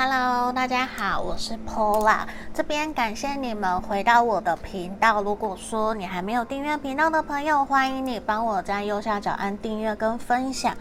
[0.00, 2.20] Hello，大家好，我是 Paula，
[2.54, 5.20] 这边感谢你们回到我的频道。
[5.20, 10.72] 如果说你还没有订阅频道的朋友，欢迎你帮我在右下角按订阅跟分享，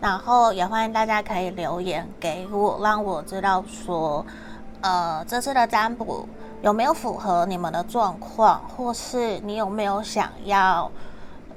[0.00, 4.24] 然后也欢迎大家可以留言给我，让我知道说，
[4.80, 6.26] 呃，这次的占卜
[6.62, 10.90] 有没有符合你们的状况，或是你有没有想要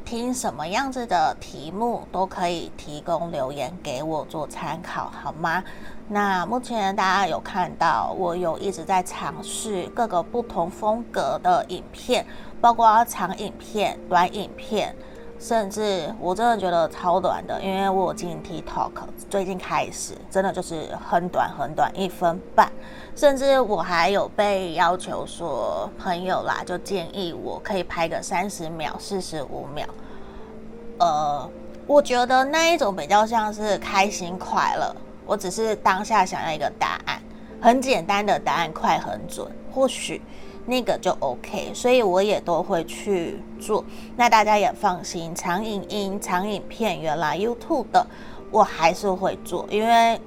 [0.03, 5.63] 听什么样子的题目，都可以提供留言给我做参考，好吗？
[6.07, 12.23] 那目前大家有看到，我有一直在尝试各个不同风格的影片，
[12.61, 14.95] 包括长影片、短影片，
[15.39, 18.91] 甚至我真的觉得超短的，因为我有经营 TikTok，
[19.31, 22.71] 最近开始真的就是很短很短，一分半，
[23.15, 29.87] 甚至我还有被要求说朋友啦，就建议我可以拍个三十秒、四十五秒，
[30.99, 31.49] 呃，
[31.87, 34.95] 我觉得那一种比较像是开心快乐。
[35.25, 37.21] 我只是当下想要一个答案，
[37.61, 40.21] 很简单的答案，快很准，或许
[40.65, 43.83] 那个就 OK，所以我也都会去做。
[44.15, 48.05] 那大家也放心，长影音、长影片，原来 YouTube 的
[48.51, 50.19] 我还是会做，因为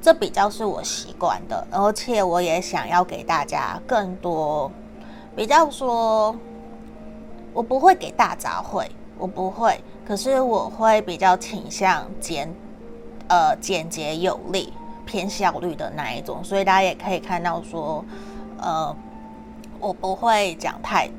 [0.00, 4.70] 这比较是我习惯的，而且我也想要给大家更多，
[5.34, 6.34] 比较说，
[7.52, 8.86] 我不会给大杂烩，
[9.18, 12.54] 我不会，可是我会比较倾向简。
[13.28, 14.72] 呃，简洁有力、
[15.04, 18.04] 偏效率的那一种，所以大家也可以看到说，
[18.58, 18.94] 呃，
[19.80, 21.10] 我不会讲太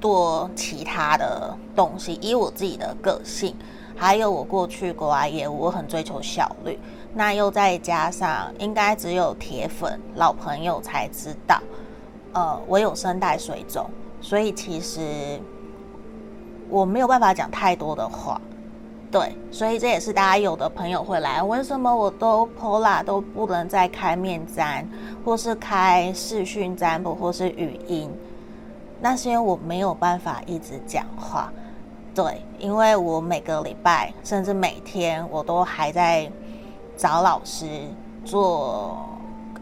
[0.00, 3.56] 多其他的东西，以我自己的个性，
[3.96, 6.78] 还有我过去国外业务，我很追求效率，
[7.14, 11.60] 那又再加上，应该只有铁粉、老朋友才知道，
[12.34, 15.40] 呃，我有声带水肿，所以其实
[16.68, 18.40] 我没有办法讲太多的话。
[19.12, 24.88] 对，所以这也是大家有的朋友会来，为什么我都 Pola 都不能再开面占，
[25.22, 28.10] 或是开视讯占卜，或是语音？
[29.02, 31.52] 那是因为我没有办法一直讲话。
[32.14, 36.32] 对，因为我每个礼拜甚至每天我都还在
[36.96, 37.66] 找老师
[38.24, 38.96] 做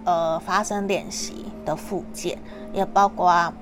[0.04, 2.38] 呃发声练习的复健，
[2.72, 3.52] 也包括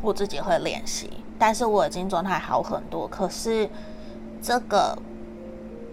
[0.00, 1.08] 我自己会练习，
[1.38, 3.06] 但是我已经状态好很多。
[3.06, 3.70] 可是
[4.42, 4.98] 这个。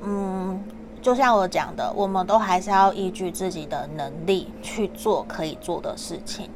[0.02, 0.64] 嗯，
[1.02, 6.50] 就像我讲的，我们都还是要依据自己的能力去做可以做的事情。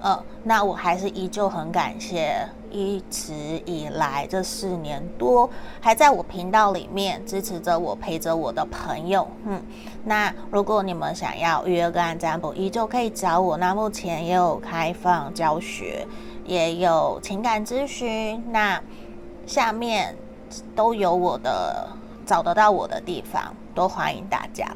[0.00, 3.32] 呃，那我还是依旧很感谢一直
[3.64, 5.48] 以来这四年多
[5.80, 9.26] 还在我频道里面支持着我、陪着我的朋友。
[9.46, 9.62] 嗯，
[10.04, 13.56] 那如果你们想要预约个案占卜，依旧可以找我。
[13.56, 16.06] 那目前也有开放教学，
[16.44, 18.78] 也有情感咨询，那
[19.46, 20.14] 下面
[20.76, 21.88] 都有我的。
[22.24, 24.66] 找得到我的地方，都欢迎大家。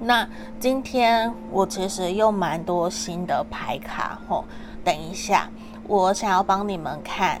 [0.00, 0.28] 那
[0.60, 4.44] 今天我其实又蛮多新的牌卡吼，
[4.84, 5.50] 等一下
[5.88, 7.40] 我想要帮你们看，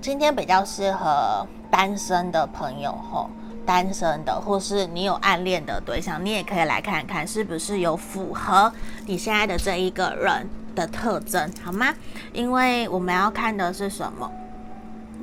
[0.00, 3.28] 今天比较适合单身的朋友吼，
[3.66, 8.72] 单身的或是你有暗恋的对象，你也可以来看看是不是有符合
[9.06, 11.94] 你现在的这一个人的特征，好吗？
[12.32, 14.30] 因为我们要看的是什么？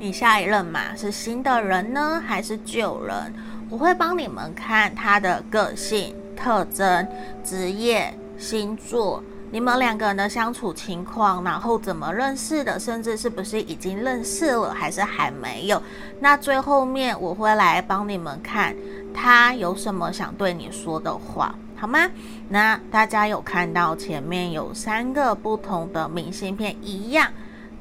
[0.00, 3.34] 你下一任嘛，是新的人呢，还是旧人？
[3.68, 7.06] 我会帮你们看他的个性特征、
[7.44, 15.82] 职业、星座，你们两个人的相处情况，然后怎么认识的，甚至是不是已经认识了，还是还没有？
[16.18, 18.74] 那最后面我会来帮你们看
[19.12, 22.08] 他有什么想对你说的话，好吗？
[22.48, 27.30] 那大家有看到前面有三个不同的明信片，一样。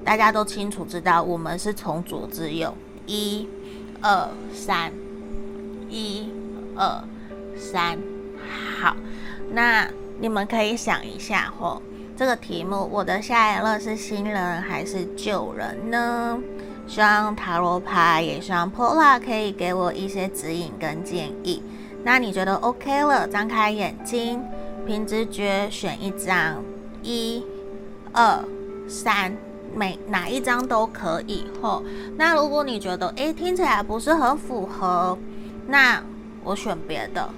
[0.03, 2.73] 大家都清楚知道，我们是从左至右，
[3.05, 3.47] 一、
[4.01, 4.91] 二、三，
[5.89, 6.29] 一、
[6.75, 7.03] 二、
[7.57, 7.97] 三。
[8.79, 8.95] 好，
[9.51, 9.87] 那
[10.19, 11.81] 你们可以想一下吼，
[12.15, 16.39] 这个题目，我的下一任是新人还是旧人呢？
[16.87, 21.61] 希望塔罗牌，也希望 Pola 可以给我一些指引跟建议。
[22.03, 23.27] 那你觉得 OK 了？
[23.27, 24.41] 张开眼睛，
[24.87, 26.63] 凭直觉选一张，
[27.03, 27.43] 一、
[28.11, 28.43] 二、
[28.87, 29.37] 三。
[29.75, 31.83] 每哪一张都可以吼，
[32.17, 35.17] 那如果你觉得诶听起来不是很符合，
[35.67, 36.01] 那
[36.43, 37.29] 我选别的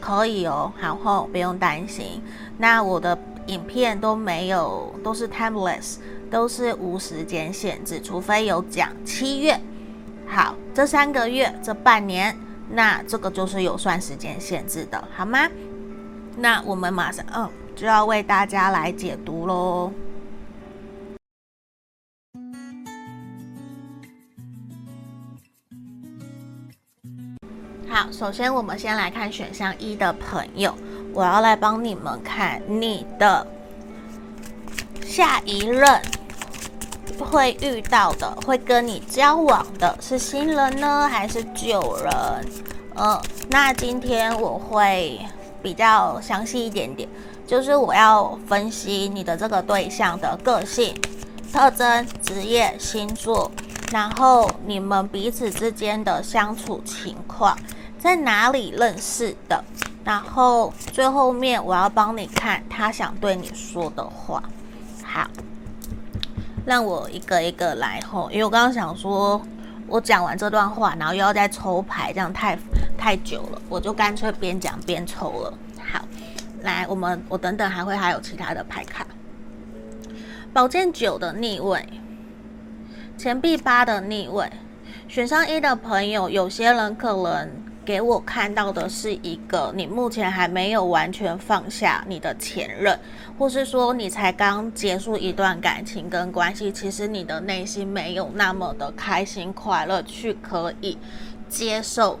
[0.00, 2.22] 可以哦，好后不用担心。
[2.58, 5.96] 那我的影片都没有，都是 timeless，
[6.30, 9.60] 都是无时间限制，除非有讲七月。
[10.26, 12.36] 好，这三个月，这半年，
[12.70, 15.48] 那这个就是有算时间限制的，好吗？
[16.36, 19.92] 那我们马上嗯就要为大家来解读喽。
[27.96, 30.74] 好，首先我们先来看选项一的朋友，
[31.14, 33.46] 我要来帮你们看你的
[35.02, 36.02] 下一任
[37.18, 42.46] 会遇到的，会跟你交往的是新人呢，还是旧人？
[42.96, 45.18] 嗯，那今天我会
[45.62, 47.08] 比较详细一点点，
[47.46, 50.94] 就是我要分析你的这个对象的个性、
[51.50, 53.50] 特征、职业、星座，
[53.90, 57.56] 然后你们彼此之间的相处情况，
[58.06, 59.64] 在哪里认识的。
[60.04, 64.40] 然后最后面我要帮你看他想对你说的话，
[65.02, 65.28] 好，
[66.64, 69.42] 让我一个一个来吼，因为我刚刚想说，
[69.88, 72.56] 我讲完这段话，然后又要再抽牌，这样太
[72.96, 75.52] 太久了，我就干脆边讲边抽了。
[75.92, 76.04] 好，
[76.62, 79.04] 来，我们我等等还会还有其他的牌卡，
[80.52, 81.84] 宝剑九的逆位，
[83.18, 84.48] 钱币八的逆位，
[85.08, 87.65] 选上一的朋友，有些人可能。
[87.86, 92.98] 给我看到的是一个你目前还没有完全放下你的前任，
[93.38, 100.98] 或是说你才刚结束一段感情跟关系，其实你的内心没有那么的开心快乐去可以
[101.48, 102.18] 接受。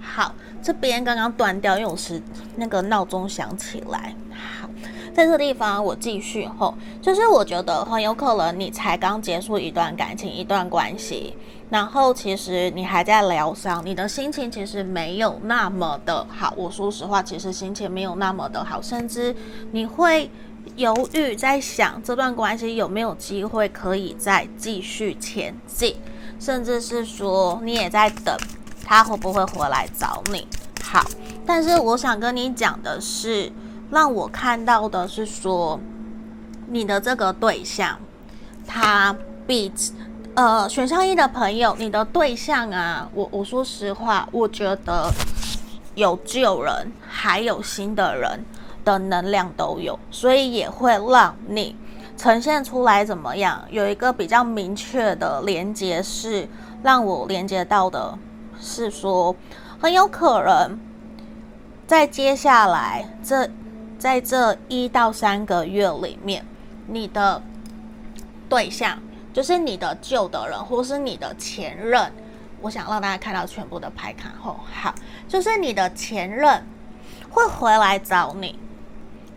[0.00, 2.22] 好，这边刚刚断掉，因为我是
[2.54, 4.14] 那个闹钟响起来。
[4.30, 4.70] 好，
[5.12, 6.72] 在这个地方我继续吼，
[7.02, 11.36] 就是我觉得很有可能你才刚结束一段感情，一段关系。
[11.68, 16.54] 然后其实你还在疗伤，你的心情其实没有那么的好。
[16.56, 19.34] 我说实话，其实心情没有那么的好，甚至
[19.72, 20.30] 你会
[20.76, 25.96] 犹豫，在想这段关系有没有机会可以再继续前进，
[26.38, 28.36] 甚至是说你也在等
[28.84, 30.46] 他会不会回来找你。
[30.84, 31.04] 好，
[31.44, 33.50] 但是我想跟你讲的是，
[33.90, 35.80] 让我看到的是说，
[36.68, 37.98] 你的这个对象，
[38.64, 39.16] 他
[39.48, 39.72] 必。
[40.36, 45.10] 呃，选项一的朋友，你的对象啊，我我说实话，我觉得
[45.94, 48.44] 有旧人，还有新的人
[48.84, 51.74] 的能量都有，所以也会让你
[52.18, 53.62] 呈现出来怎么样？
[53.70, 56.46] 有一个比较明确的连接，是
[56.82, 58.18] 让我连接到的，
[58.60, 59.34] 是说
[59.80, 60.78] 很有可能
[61.86, 63.48] 在接下来这
[63.98, 66.44] 在这一到三个月里面，
[66.88, 67.40] 你的
[68.50, 68.98] 对象。
[69.36, 72.10] 就是你的旧的人，或是你的前任，
[72.62, 74.94] 我想让大家看到全部的牌卡后，好，
[75.28, 76.64] 就是你的前任
[77.28, 78.58] 会回来找你，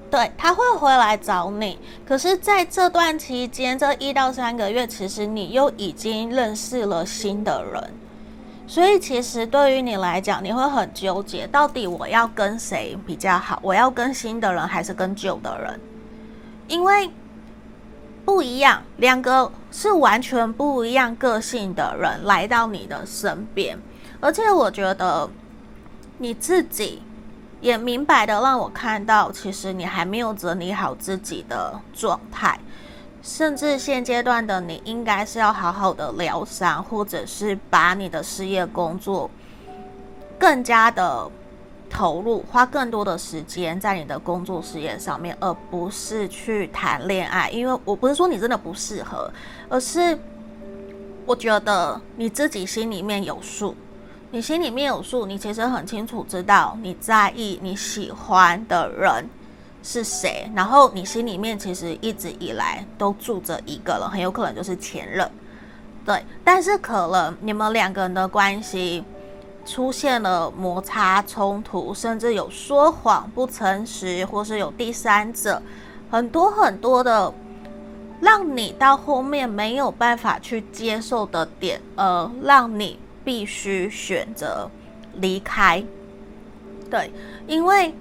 [0.10, 1.78] 对，他会回来找你。
[2.06, 7.94] 可是，在这段期间，这一到三个月，其实你又已经认识了新的人，
[8.68, 13.60] 所以其实对于你来讲，你会很纠结，到底我要跟谁比较好？
[13.62, 15.78] 我要跟新的人，还是跟旧的人？
[16.70, 17.10] 因为。
[18.26, 23.78] 不一样，两个是完全不一样个性的人来到你的身边，
[24.20, 25.30] 而且我觉得
[26.20, 27.02] 你自己
[27.62, 32.60] 也明白的让我看到，其实你还没有整理好自己的状态，
[33.22, 39.30] 甚至现阶段的你应该是要好好的疗伤，或者是把你的事业工作
[40.38, 41.30] 更加的。
[41.90, 47.50] 投入花更多的时间在你的工作事业上面，而不是去谈恋爱。
[47.50, 49.30] 因为我不是说你真的不适合，
[49.68, 50.18] 而是
[51.26, 53.76] 我觉得你自己心里面有数，
[54.32, 59.28] 你心里面有数，你其实很清楚知道你在意、你喜欢的人
[59.84, 65.30] 是谁，然后你心里面其实一直以来都住着一个人，很有可能就是前任。
[66.06, 69.04] 对，但是可能你们两个人的关系。
[69.70, 75.62] 出现了摩擦冲突，甚至有说谎不诚实，或是有第三者，
[76.10, 77.32] 很多很多的，
[78.20, 84.68] 让你到后面没有办法去接受的点，呃，让你必须选择
[85.18, 85.86] 离开。
[86.90, 87.14] 对，
[87.46, 87.94] 因为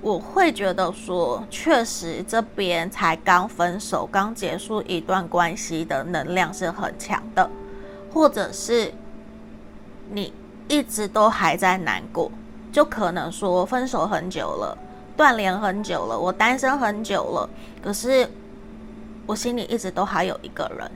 [0.00, 7.50] 我会觉得说，确实这边才刚分手，刚结束一段关系的能量是很强的，
[8.14, 8.94] 或者是
[10.12, 10.32] 你。
[10.68, 12.30] 一直都还在难过，
[12.72, 14.76] 就可能说分手很久了，
[15.16, 17.48] 断联很久了，我单身很久了，
[17.82, 18.28] 可是
[19.26, 20.90] 我心里一直都还有一个人，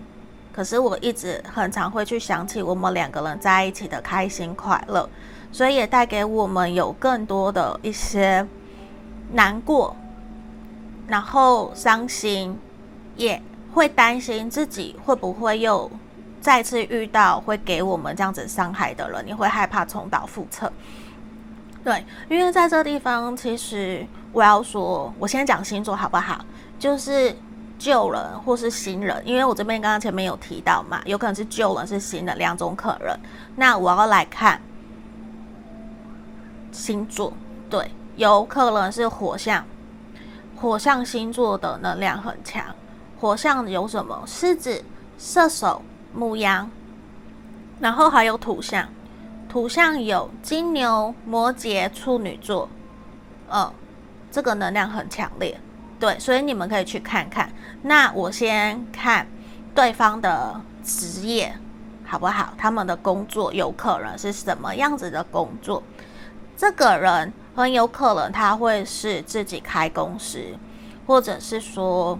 [0.52, 5.08] 可是我一直很常会去想起我们两个人在一起的开心快乐，
[5.52, 8.46] 所以也带给我们有更多的一些
[9.32, 9.96] 难过，
[11.06, 12.58] 然后伤心，
[13.16, 13.40] 也
[13.72, 15.90] 会担心自己会不会又。
[16.40, 20.72] 再次遇到会给我们这样子伤害的人，你会害怕重蹈覆辙。
[21.84, 26.44] 对，因为在这地方，其实我要说，我先讲星座好不好？
[26.78, 27.34] 就是
[27.78, 33.18] 旧人或是新人，因为我这边刚刚前面有提到嘛，有可能是旧人是新的两种可能。
[33.56, 34.60] 那我要来看
[36.72, 37.32] 星座，
[37.68, 39.64] 对，有可能是火象，
[40.56, 42.64] 火象星座的能量很强。
[43.18, 44.22] 火象有什么？
[44.26, 44.82] 狮子、
[45.18, 45.82] 射手、
[46.14, 46.70] 牧羊，
[47.80, 48.88] 然后还有土象，
[49.48, 52.68] 土象有金牛、摩羯、处女座。
[53.50, 53.72] 嗯，
[54.30, 55.60] 这个能量很强烈。
[55.98, 57.52] 对，所以你们可以去看看。
[57.82, 59.26] 那我先看
[59.74, 61.54] 对方的职业
[62.04, 62.54] 好不好？
[62.56, 65.82] 他们的工作有可能是什么样子的工作？
[66.56, 70.38] 这个人很有可能他会是自己开公司，
[71.06, 72.18] 或者是说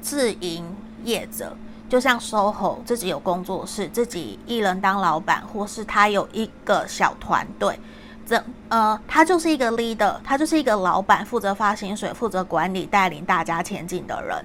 [0.00, 0.64] 自营
[1.04, 1.56] 业者，
[1.92, 7.78] 就像 SOHO 自己有工作室，自己一人当老板，或是他有一个小团队。
[8.26, 14.44] 这呃，他就是一个 leader，他就是一个老板，负责发薪水，负责管理，带领大家前进的人。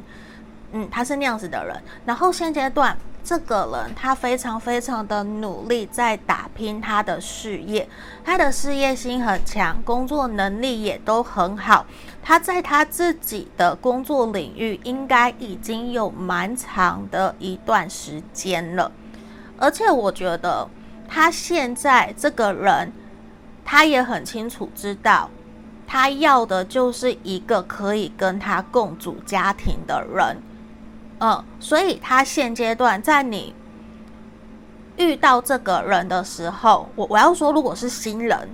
[0.73, 1.81] 嗯，他是那样子的人。
[2.05, 7.89] 然后现阶段，这个人他非常非常的努力，在打拼他的事业，
[8.23, 11.85] 他的事业心很强，工作能力也都很好。
[12.23, 18.89] 他在他自己的工作领域，应该已经有蛮长的一段时间了。
[19.57, 20.69] 而且我觉得
[21.05, 22.93] 他现在这个人。
[23.69, 25.29] 他也很清楚知道，
[25.85, 30.37] 他要的就是一个可以跟他共组家庭的人，
[31.19, 33.53] 嗯，所以他现阶段在你
[34.97, 38.49] 遇到这个人的时候，我我要说，如果是新人，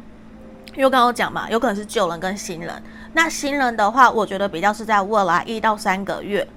[0.76, 2.84] 因为刚刚讲嘛，有可能是旧人跟新人。
[3.14, 6.48] 那新人的话，我觉得比较是在未来一到三个月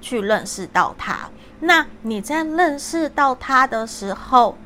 [0.00, 1.28] 去认识到他。
[1.60, 4.56] 那你在认识到他的时候，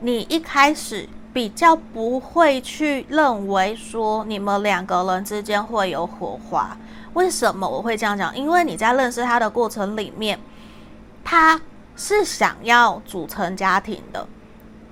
[0.00, 1.08] 你一开始。
[1.36, 6.74] 比较不会去认为说你们两个人之间会有火花，
[7.16, 8.36] 为什么我会这样讲？
[8.36, 10.38] 因为你在认识他的过程里面，
[11.24, 11.58] 他
[11.96, 14.28] 是想要组成家庭的，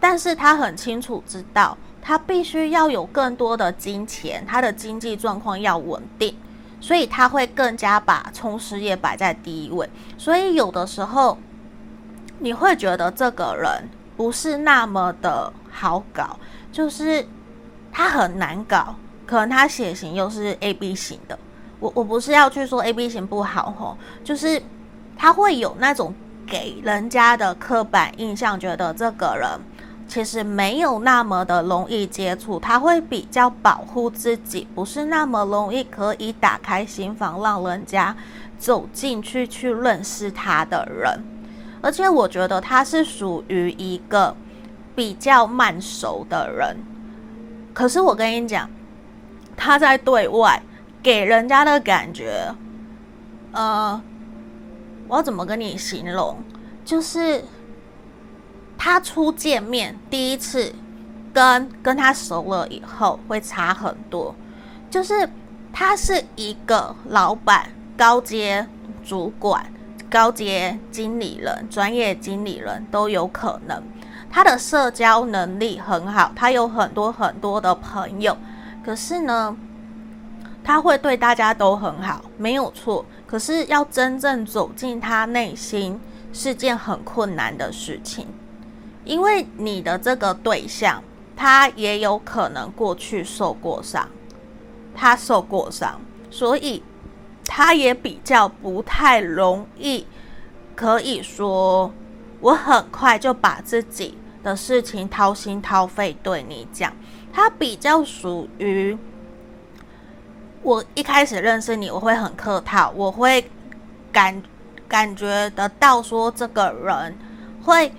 [0.01, 6.35] 但是他很清楚知道，他必须要有更多的金钱，他的经济状况要稳定，
[6.81, 9.87] 所以他会更加把冲事业摆在第一位。
[10.17, 11.37] 所以有的时候
[12.39, 15.53] 你会觉得这个人不是那么的。
[15.71, 16.39] 好搞，
[16.73, 17.27] 就是
[17.93, 18.95] 他很难搞，
[19.27, 21.39] 可能他血型又是 A B 型的。
[21.81, 24.63] 我我不是要去说 A B 型不好吼，就是
[25.17, 26.15] 他会有那种
[26.47, 29.49] 给人家的刻板印象，觉得这个人
[30.09, 38.17] 其实没有那么的容易接触，他会比较保护自己，不是那么容易可以打开心房，让人家
[38.59, 41.23] 走进去去认识他的人。
[41.81, 44.35] 而且我觉得他是属于一个。
[44.97, 46.77] 比较慢熟的人，
[47.73, 48.71] 可是我跟你讲，
[49.57, 50.63] 他在对外
[51.05, 52.55] 给人家的感觉，
[53.53, 54.01] 呃，
[55.07, 56.39] 我要怎么跟你形容？
[56.83, 57.45] 就是
[58.79, 60.75] 他初见面第一次
[61.35, 64.35] 跟跟他熟了以后会差很多，
[64.89, 65.29] 就是
[65.75, 67.69] 他是一个老板、
[67.99, 68.67] 高阶
[69.05, 69.71] 主管、
[70.09, 73.83] 高阶经理人、专业经理人都有可能。
[74.31, 78.37] 他的社交能力很好，他有很多很多的朋友，
[78.83, 79.55] 可是呢，
[80.65, 83.05] 他会对大家都很好，没有错。
[83.27, 86.01] 可是要真正走进他内心
[86.33, 88.27] 是件很困难的事情，
[89.05, 91.03] 因为你的这个对象，
[91.37, 94.09] 他也有可能过去受过伤，
[94.95, 96.83] 他受过伤，所以
[97.45, 100.07] 他也比较不太容易，
[100.75, 101.93] 可以说
[102.41, 104.19] 我很快就把自己。
[104.45, 106.93] 的事情掏心掏肺对你讲，
[107.33, 108.95] 他比较属于
[110.65, 113.49] 我一开始认识你，我会很客套，我会
[114.11, 114.43] 感
[114.89, 117.15] 感觉得到说这个人
[117.63, 117.93] 会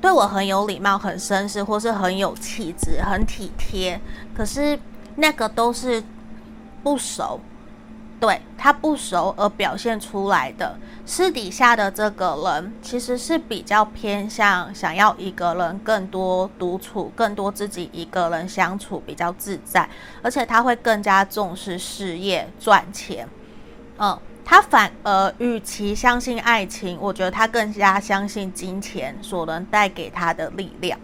[0.00, 4.00] 对我很有礼貌、很绅士，或是很有气质、很体贴。
[4.34, 4.78] 可是
[5.16, 6.02] 那个都是
[6.82, 7.38] 不熟。
[8.18, 10.76] 对，他不熟而表现出来的，
[11.08, 19.88] 私底下的这个人其实是比较偏向想要一个人更多独处，更多自己一个人相处比较自在，
[20.20, 23.26] 而且他会更加重视事业赚钱。
[23.98, 31.00] 嗯，他反而与其相信爱情，我觉得他更加相信金钱所能带给他的力量，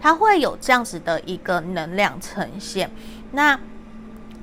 [0.00, 2.88] 他会有这样子的一个能量呈现。
[3.32, 3.58] 那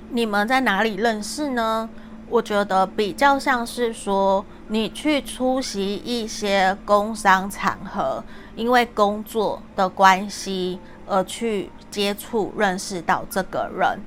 [0.10, 1.90] 你们在哪里认识呢？
[2.30, 8.24] 我觉得比较像是说，你去出席一些工商场合，
[8.56, 14.00] 因为工作的关系而去接触、认识到这个人，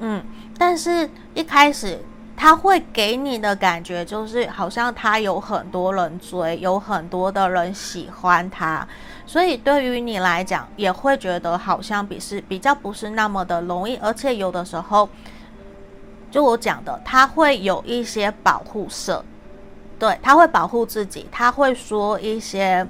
[0.00, 0.22] 嗯，
[0.58, 1.98] 但是一开始
[2.36, 8.86] 他会给你的感觉就是好像他有很多人追，有很多的人喜欢他，
[9.24, 15.08] 所以对于你来讲也会觉得好像比是比较不是那么的容易，而且有的时候，
[16.30, 19.24] 就我讲的，他会有一些保护色，
[19.98, 22.86] 对，他会保护自己，他会说一些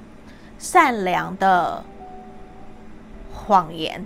[0.57, 1.83] 善良的
[3.33, 4.05] 谎言。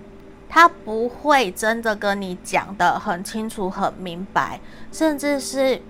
[0.53, 4.60] 他不会真的跟你讲得很清楚、很明白，
[4.91, 5.81] 甚至是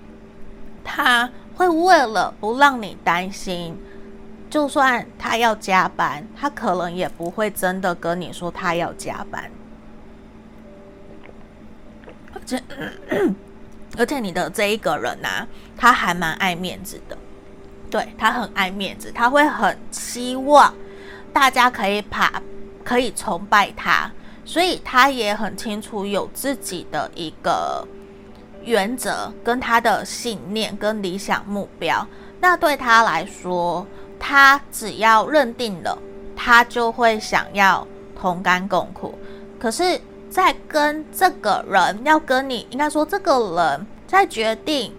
[0.83, 3.75] 他会为了不让你担心，
[4.51, 9.49] 就算他要加班，他可能也不会真的跟你说他要加班。
[12.35, 12.61] 而且，
[13.97, 17.17] 而且你的这一个人啊，他还蛮爱面子的，
[17.89, 20.73] 对，他很爱面子，他会很希望
[21.33, 22.41] 大家可以爬，
[22.83, 24.11] 可以崇拜他。
[24.43, 27.87] 所以他也很清楚有自己的一个
[28.63, 32.05] 原则，跟他的信念跟理想目标。
[32.39, 33.85] 那对他来说，
[34.19, 35.97] 他只要认定了，
[36.35, 37.87] 他就会想要
[38.19, 39.17] 同甘共苦。
[39.59, 44.91] 可是，在跟这个人要跟你，应该说这个人在决定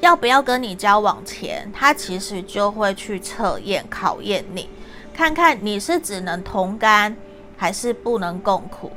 [0.00, 4.68] 要不要跟你交往前，他其实就会去测验、考验你，
[5.14, 7.16] 看看你是只能同甘。
[7.62, 8.90] 还是不能共苦，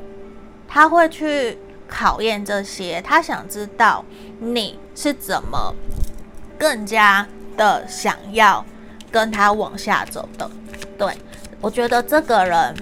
[0.69, 4.05] 他会去考验这些，他想知道
[4.39, 5.75] 你是怎么
[6.57, 8.65] 更加的想要
[9.11, 10.49] 跟他往下走的。
[10.97, 11.13] 对，
[11.59, 12.73] 我觉得这个人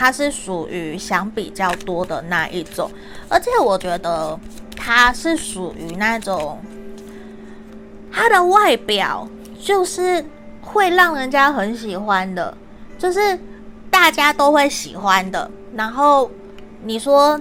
[0.00, 2.90] 他是属于想比较多的那一种，
[3.28, 4.40] 而且我觉得
[4.74, 6.58] 他是属于那种
[8.10, 9.28] 他的外表
[9.60, 10.24] 就是
[10.62, 12.56] 会让人家很喜欢的，
[12.98, 13.38] 就是。
[13.92, 16.30] 大家都会喜欢的，然后
[16.84, 17.38] 你说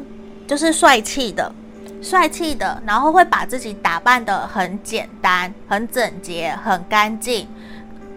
[0.48, 1.54] 就是帅气的，
[2.02, 7.48] 帅气的，然后会把自己打扮得很简单、很整洁、很干净。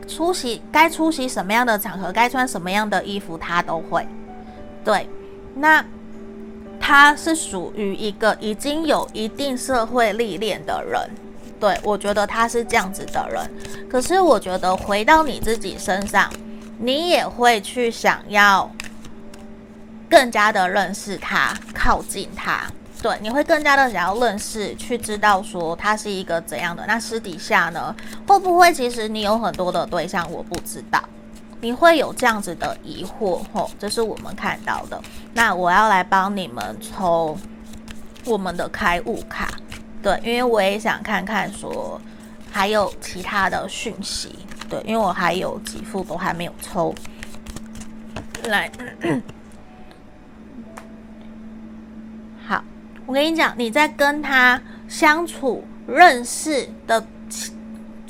[0.09, 4.05] 出席该出席什么样的场合，该穿什么样的衣服，他都会。
[4.85, 5.09] 对，
[5.55, 5.85] 那
[6.81, 11.11] 他是属于一个已经有一定社会历练的人。
[11.61, 13.89] 对，我觉得他是这样子的人。
[13.89, 16.31] 可是我觉得回到你自己身上。
[16.85, 18.69] 你也会去想要
[20.11, 22.65] 更加的认识他，靠近他，
[23.01, 26.85] 对，你会更加的想要认识，去知道说他是一个怎样的。
[26.89, 27.95] 那私底下呢，
[28.27, 30.29] 会不会其实你有很多的对象？
[30.33, 31.01] 我不知道，
[31.63, 35.01] 你会有这样子的疑惑，吼，这是我们看到的。
[35.33, 37.39] 那我要来帮你们抽
[38.25, 39.49] 我们的开悟卡，
[40.03, 42.01] 对，因为我也想看看说
[42.51, 44.41] 还有其他的讯息。
[44.69, 46.93] 对，因为我还有几副都还没有抽。
[48.49, 48.69] 来，
[52.45, 52.65] 好，
[53.07, 57.07] 我跟你讲，你在跟他相处、认识的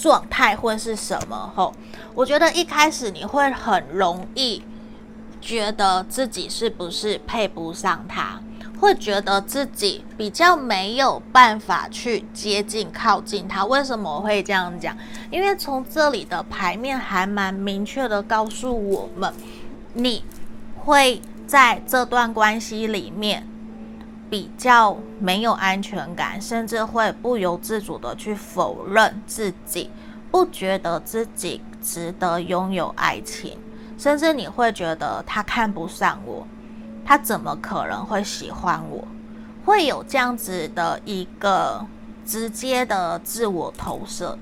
[0.02, 1.52] 状态会是什么？
[1.54, 1.72] 吼，
[2.12, 4.60] 我觉得一开始你会很容易
[5.40, 8.40] 觉得自己是不是配不上他。
[8.80, 13.64] 会觉得自己比较没有办法去接近、靠近他。
[13.64, 14.96] 为什么会这样讲？
[15.30, 19.32] 因为从这里的牌面还蛮明确的告诉我们，
[19.94, 20.24] 你
[20.80, 23.46] 会在这段关系里面
[24.32, 29.90] 比较没有安全感，甚至会不由自主的去否认自己，
[30.30, 33.58] 不觉得自己值得拥有爱情，
[33.98, 36.46] 甚至你会觉得他看不上我。
[37.04, 39.06] 他怎么可能会喜欢我？
[39.66, 41.84] 会有这样子的一个
[42.24, 44.38] 直接的自我投射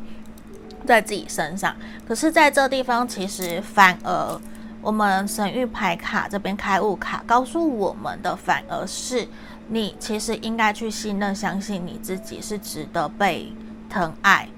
[0.87, 1.74] 在自己身上。
[2.07, 4.40] 可是，在这地方，其实反而
[4.81, 9.26] 我们神域牌卡这边开悟卡告诉我们的，反而是
[9.72, 13.52] 你其实应该去信任、相信你自己是值得被
[13.88, 14.48] 疼爱、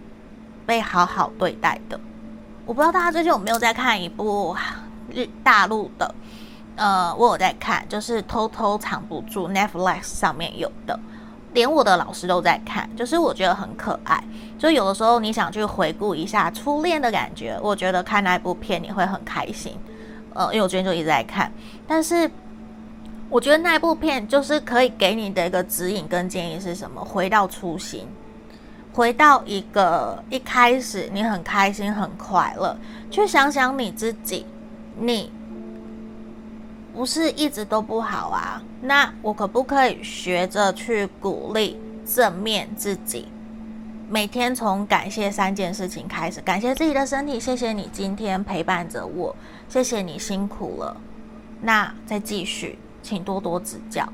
[0.65, 2.01] 被好好对待的。
[2.65, 4.57] 我不知道大家最近有没有在看一部
[5.11, 6.15] 日大陆的。
[6.77, 10.99] 呃，我有在看，就是偷偷藏不住，Netflix 上面有的，
[11.53, 14.25] 连我的老师都在看，就是我觉得很可爱。
[14.59, 19.79] 就有的时候你想去回顾一下初恋的感觉，我觉得看那部片你会很开心。
[20.33, 21.53] 呃，因为我最近就一直在看，
[21.87, 22.31] 但是
[23.33, 27.03] 我觉得那部片就是可以给你的一个指引跟建议是什么？
[27.03, 28.07] 回到初心，
[28.93, 32.77] 回到一个一开始你很开心很快乐，
[33.11, 34.45] 去想想你自己，
[34.99, 35.33] 你。
[36.95, 43.29] 不是一直都不好啊，那我可不可以学着去鼓励正面自己？
[44.11, 49.35] 每天从感谢三件事情开始，感谢自己的身体，谢谢你今天陪伴着我，
[49.71, 50.95] 谢谢你辛苦了。
[51.63, 54.07] 那再继续，请多多指教。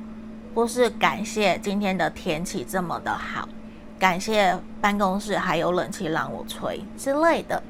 [0.55, 3.48] 或是感谢今天的天气这么的好，
[3.96, 7.62] 感谢办公室还有冷气让我吹之类的。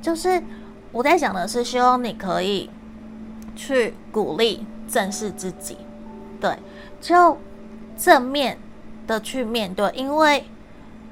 [0.00, 0.40] 就是
[0.92, 2.70] 我在想的是，希望你可以
[3.56, 5.78] 去鼓励、正视自己，
[6.40, 6.56] 对，
[7.00, 7.36] 就
[7.96, 8.56] 正面
[9.08, 10.44] 的去面对，因为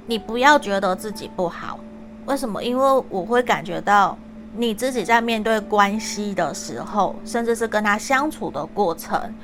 [0.07, 1.81] 你不要觉得自己不好。
[2.27, 2.62] 为什么？
[2.62, 4.16] 因为我会感觉到
[4.57, 9.35] 你自己在面对关系的时候，甚至是跟他相处的过程，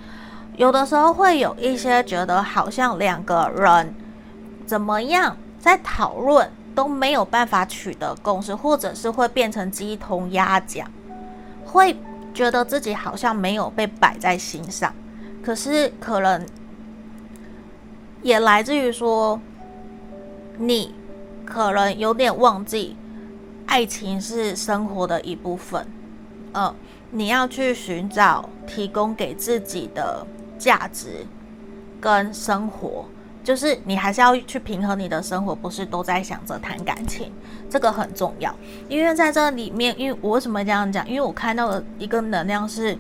[0.57, 3.95] 有的时候会有一些觉得好像两个人
[4.67, 6.51] 怎么样在讨论。
[6.73, 10.89] 都没有办法取得共识，或者是会变成鸡同鸭讲，
[11.67, 11.95] 会
[12.33, 14.95] 觉得自己好像没有被摆在心上。
[15.43, 16.47] 可是可能
[18.23, 19.39] 也来自于说，
[20.59, 20.95] 你
[21.45, 22.97] 可能有点忘记，
[23.71, 25.87] 爱情是生活的一部分。
[26.53, 26.75] 呃，
[27.13, 30.27] 你要去寻找提供给自己的
[30.59, 31.25] 价值
[32.01, 33.05] 跟生活。
[33.45, 37.33] 就是你还是要去平衡你的生活，不是都在想着谈感情，
[37.71, 38.53] 这个很重要。
[38.89, 41.09] 因为在这里面，因为我为什么这样讲？
[41.09, 42.99] 因为我看到的一个能量是，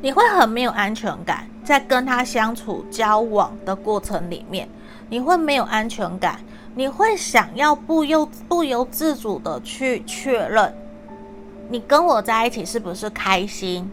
[0.00, 4.66] 你会很没有安全感，在跟他相处交往的过程里面，
[5.10, 6.40] 你会没有安全感，
[6.74, 10.74] 你会想要不由不由自主的去确认，
[11.68, 13.90] 你跟我在一起是不是开心？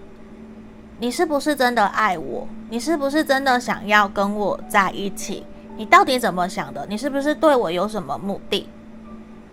[0.99, 2.47] 你是不是真的爱我？
[2.69, 5.43] 你是不是真的想要跟我在一起？
[5.75, 6.85] 你到底怎么想的？
[6.89, 8.67] 你是不是对我有什么目的？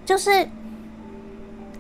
[0.05, 0.49] 就是，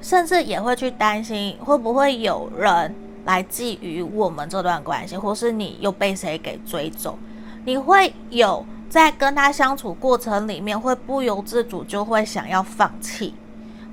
[0.00, 7.18] 甚至也会去担心会不会有人来觊觎我们这段关系，或是你又被谁给追走？
[7.64, 13.35] 你会有在跟他相处过程里面，会不由自主就会想要放弃，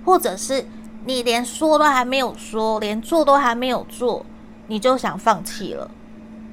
[0.05, 0.63] 或者是
[1.05, 4.23] 你连说都还没有说，连做都还没有做。
[4.67, 5.89] 你就想放弃了，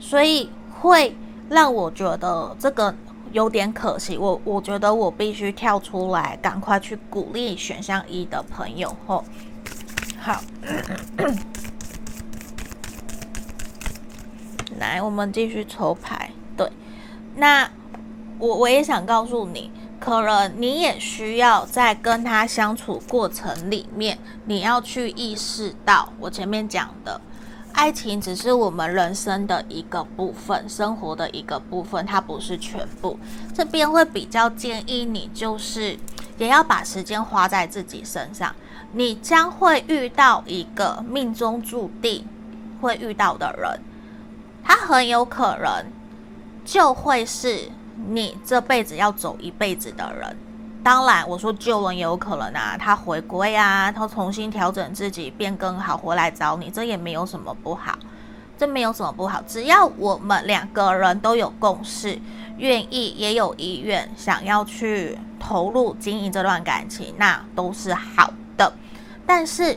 [0.00, 0.48] 所以
[0.80, 1.14] 会
[1.50, 2.94] 让我觉得这个
[3.32, 4.16] 有点可惜。
[4.16, 8.96] 我我觉得我必须跳出来，赶快去鼓励选项一的朋友。
[9.06, 9.22] 吼，
[10.18, 10.40] 好，
[14.80, 16.30] 来，我们继续抽牌。
[16.56, 16.72] 对，
[17.36, 17.70] 那
[18.38, 27.20] 我我也想告诉你，可能你也需要在跟他相处过程里面，你要去意识到我前面讲的。
[27.72, 33.18] 爱情只是我们人生的一个部分，生活的一个部分，它不是全部。
[33.54, 35.96] 这边会比较建议你，就是
[36.38, 38.54] 也要把时间花在自己身上。
[38.92, 42.26] 你将会遇到一个命中注定
[42.80, 43.80] 会遇到的人，
[44.64, 45.84] 他很有可能
[46.64, 47.70] 就会是
[48.06, 50.36] 你这辈子要走一辈子的人。
[50.84, 57.98] 当然，我说旧人也有可能啊，他回归啊，他重新调整自己，变更好，回来找你，这也没有什么不好，
[58.56, 59.42] 这没有什么不好。
[59.46, 62.18] 只要我们两个人都有共识，
[62.56, 68.72] 愿意也有意愿，想要去投入经营这段感情，那都是好的。
[69.26, 69.76] 但是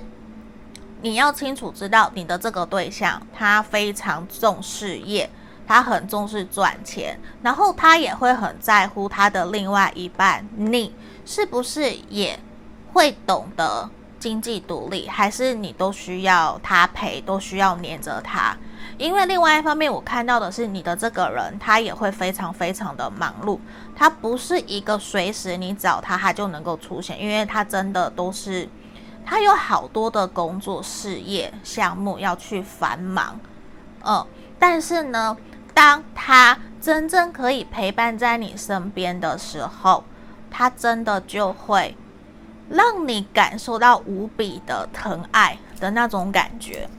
[1.01, 5.29] 你要清楚知道，你的这个对象他非常重事业。
[5.71, 10.45] 他很重视赚钱，然后他也会很在乎他的另外一半。
[10.57, 10.93] 你
[11.25, 12.37] 是不是也
[12.91, 18.53] 会懂得经济独立，还是你都需要他陪，都需要黏着他？
[18.97, 23.57] 因为另外一方面，我看到的是你的这个人，他也会非常非常的忙碌。
[23.95, 28.67] 他不是一个随时你找他，他就能够出现，因为他真的都是
[29.25, 33.39] 他有好多的工作、事业项目要去繁忙。
[34.03, 34.27] 嗯，
[34.59, 35.37] 但是呢。
[35.73, 40.03] 当他真正可以陪伴在你身边的时候，
[40.49, 41.95] 他真的就会
[42.69, 46.89] 让你感受到无比的疼爱的那种感觉。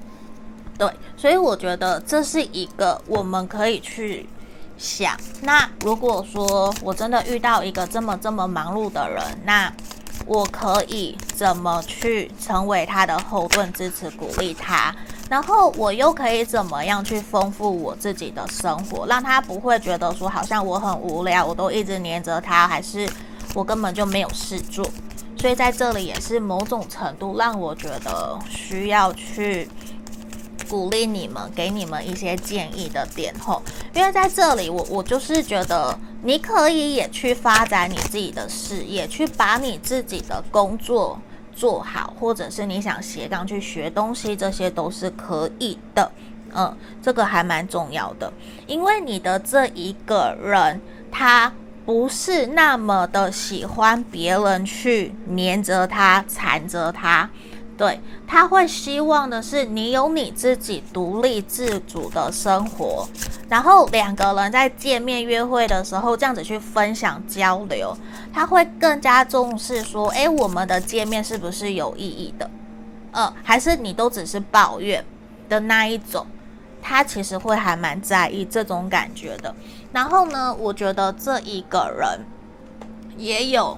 [0.78, 4.28] 对，所以我觉得这是一个我们可以去
[4.78, 5.16] 想。
[5.42, 9.72] 那如果说我真的遇到一个这么这么忙碌的人，那
[10.26, 14.94] 我可以怎么去成为他的后盾，支持鼓励他？
[15.32, 23.08] 然后我又可以怎么样去丰富我自己的生活，让他不会觉得说好像我很无聊，我都一直黏着他，还是
[23.54, 24.86] 我根本就没有事做。
[25.38, 29.66] 所以在这里也是某种程度让我觉得需要去
[30.68, 33.62] 鼓励你们，给你们一些建议的点后，
[33.94, 41.18] 因为在这里我我就是觉得你可以也去发展你自己的事业，去把你自己的工作。
[41.54, 46.10] 做好，或者是你想斜杠去学东西，这些都是可以的。
[46.54, 48.30] 嗯，这个还蛮重要的，
[48.66, 51.50] 因为你的这一个人，他
[51.86, 57.28] 不是那么的喜欢别人去黏着他、缠着他。
[57.82, 63.08] 对，他会希望的是你有你自己独立自主的生活，
[63.48, 67.92] 然后两个人在见面约会的时候这样子去分享交流，
[68.32, 72.48] 他会更加重视说，哎，我们的见面是不是有意义的？
[73.10, 75.04] 呃，还是你都只是抱怨
[75.48, 76.24] 的那一种？
[76.80, 79.52] 他其实会还蛮在意这种感觉的。
[79.90, 82.20] 然后呢，我觉得这一个人
[83.16, 83.76] 也有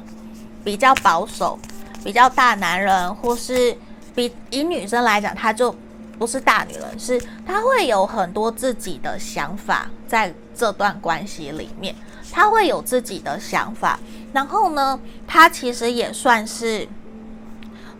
[0.62, 1.58] 比较保守、
[2.04, 3.74] 比较大男人，或是。
[4.14, 5.74] 比以女生来讲，她就
[6.18, 11.94] 不是大女人，是她会有很多自己的想法在这段关系里面，
[12.30, 13.98] 她会有自己的想法。
[14.32, 16.86] 然后呢，她其实也算是，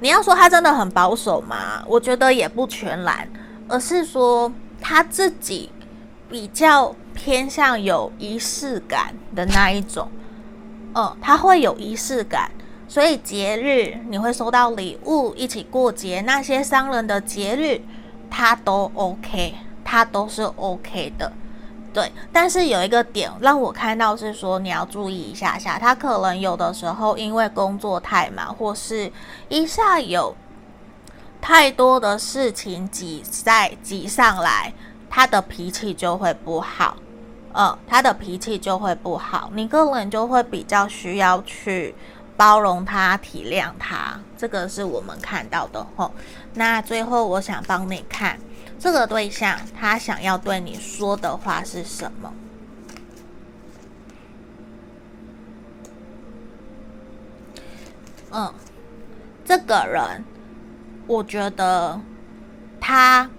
[0.01, 1.83] 你要说她真的很保守嘛？
[1.87, 3.29] 我觉得也不全然，
[3.69, 5.71] 而是说她自己
[6.29, 10.09] 比较偏向有仪式感的那一种。
[10.95, 12.51] 嗯，她会有仪式感。
[12.95, 17.81] 所以节日你会收到礼物，一起过节，那些商人的节日，
[18.31, 21.33] 他都 OK，他都是 OK 的，
[21.93, 22.13] 对。
[22.33, 29.11] 但是有一个点让我看到是说，你要注意一下下，他可能有的时候因为工作太忙，或是
[29.49, 30.33] 一下有
[31.41, 34.73] 太多的事情挤在挤上来，
[35.11, 36.97] 他的脾气就会不好，
[37.55, 41.93] 嗯，他的脾气就会不好，你个人就会比较需要去。
[42.37, 46.13] 包容他，体谅他，这个是我们看到的吼。
[46.55, 48.39] 那最后，我想帮你看
[48.79, 52.33] 这个对象，他想要对你说的话是什么？
[58.33, 58.53] 嗯，
[59.45, 60.25] 这个人，
[61.07, 62.01] 我觉得
[62.81, 63.31] 他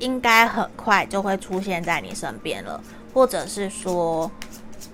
[0.00, 2.82] 应该很快就会出现在你身边了，
[3.14, 4.28] 或者是说。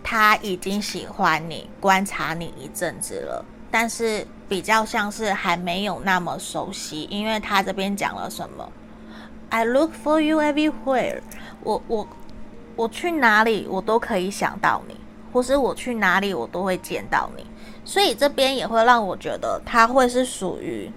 [0.03, 8.71] 他已经喜欢你，观察你一阵子了，但是比较像是还没有那么熟悉，因为他这边讲了什么
[9.51, 11.21] ？I look for you everywhere
[11.63, 11.83] 我。
[11.87, 12.09] 我
[12.75, 14.97] 我去哪里，我都可以想到你，
[15.31, 17.45] 或是我去哪里，我都会见到你。
[17.85, 20.91] 所以这边也会让我觉得他会是属于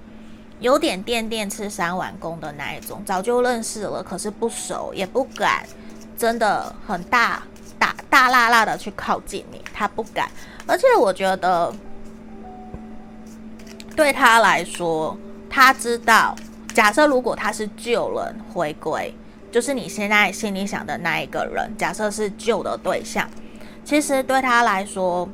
[0.61, 5.67] 有点电电吃三碗公的那一种，早就认识了，可是不熟，也不敢，
[6.17, 7.43] 真的很大。
[7.85, 10.29] 大大剌剌的去靠近你，他不敢。
[10.65, 11.71] 而且我觉得，
[13.95, 15.15] 对他来说，
[15.49, 16.35] 他知道，
[16.73, 19.13] 假设如果他是旧人回归，
[19.51, 23.29] 就是你现在心里想的那一个人，假设是旧的对象，
[23.83, 25.29] 其实对他来说，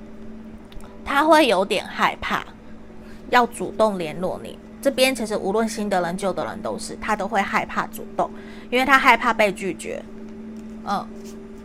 [1.05, 2.43] 他会有点害怕，
[3.29, 4.59] 要主动联络你。
[4.81, 8.29] 这边其实无论新的人、旧的人都是，他都会害怕主动，
[8.69, 10.03] 因为他害怕被拒绝。
[10.85, 11.07] 嗯。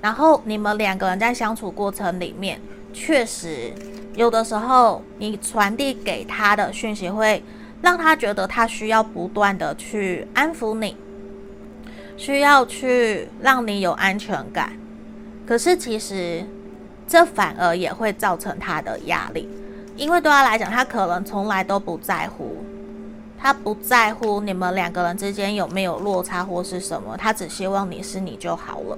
[0.07, 2.61] 然后你们两个人在相处过程里面，
[2.93, 3.73] 确实
[4.15, 7.43] 有的时候你传递给他的讯息会
[7.83, 10.97] 让他觉得他需要不断的去安抚你，
[12.17, 14.75] 需要去让你有安全感。
[15.45, 16.47] 可是其实
[17.09, 19.49] 这反而也会造成他的压力，
[19.97, 22.65] 因为对他来讲，他可能从来都不在乎，
[23.37, 28.97] 他不在乎你们两个人之间有没有落差或是什么，他只希望你是你就好了。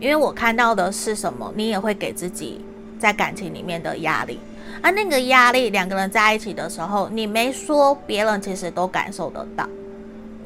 [0.00, 2.64] 因为我看到的是什么，你也会给自己
[2.98, 4.38] 在感情里面的压力，
[4.82, 9.68] 而那个压力，两个人在一起的时候，你没说，别人其实都感受得到。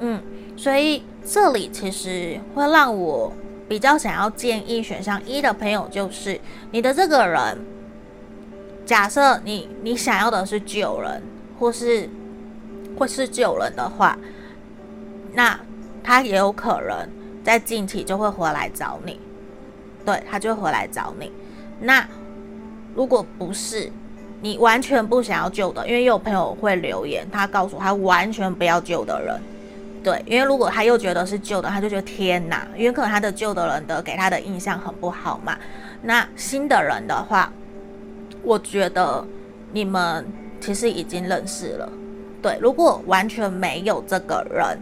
[0.01, 0.21] 嗯，
[0.57, 3.33] 所以这里其实会让我
[3.69, 7.59] 比较想要建议选项一的朋友，就是你的这个人，
[8.87, 11.23] 假设你你想要的是救人，
[11.59, 12.09] 或是
[12.99, 14.17] 或是救人的话，
[15.35, 15.59] 那
[16.03, 17.09] 他也有可能
[17.45, 19.19] 在近期就会回来找你。
[20.09, 21.31] 对，他就回来找你。
[21.79, 22.03] 那
[22.94, 23.92] 如果不是
[24.40, 29.38] 你完全不想要旧的，因为有朋友会留言，他告诉他完全不要旧的人。
[30.03, 35.55] 对，因为如果他又觉得是旧的，他就觉得天哪，因为可能他的旧的人的给他的印象很不好嘛。
[36.01, 37.53] 那新的人的话，
[38.42, 39.23] 我觉得
[39.73, 40.25] 你们
[40.59, 41.87] 其实已经认识了。
[42.40, 44.79] 对，如果完全没有这个人，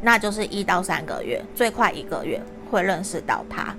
[0.00, 3.74] 那就是一到三个月，最快一个月会认识到他。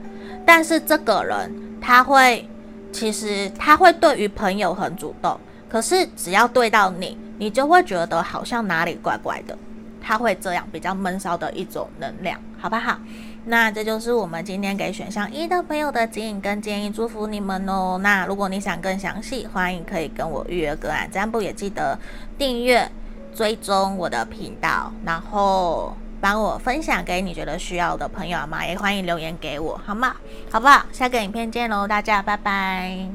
[0.45, 2.47] 但是这个人他会，
[2.91, 9.57] 其实他会对于朋友很主动，可是只要对到你，你就会觉得好像哪里怪怪的，
[10.01, 12.97] 他会这样比较闷骚的一种能量，好不好？
[13.45, 17.99] 那这就是我们今天给选项一的朋友的指引跟建议，祝福你们哦。
[18.01, 21.97] 那如果你想更详细，欢迎可以跟我预约个案占卜，也记得
[22.37, 22.91] 订阅
[23.33, 25.95] 追踪我的频道，然后。
[26.21, 30.15] 帮我分享给你觉得需要的朋友嘛，也欢迎留言给我，好吗？
[30.51, 30.85] 好不好？
[30.93, 33.09] 下个影片见喽，大家拜拜。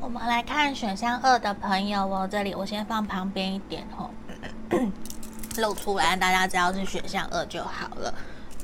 [0.00, 4.10] 我们来看选项二的朋友哦，这里我先放旁边一点哦，
[5.58, 8.12] 露出来，大家只要是选项二就好了。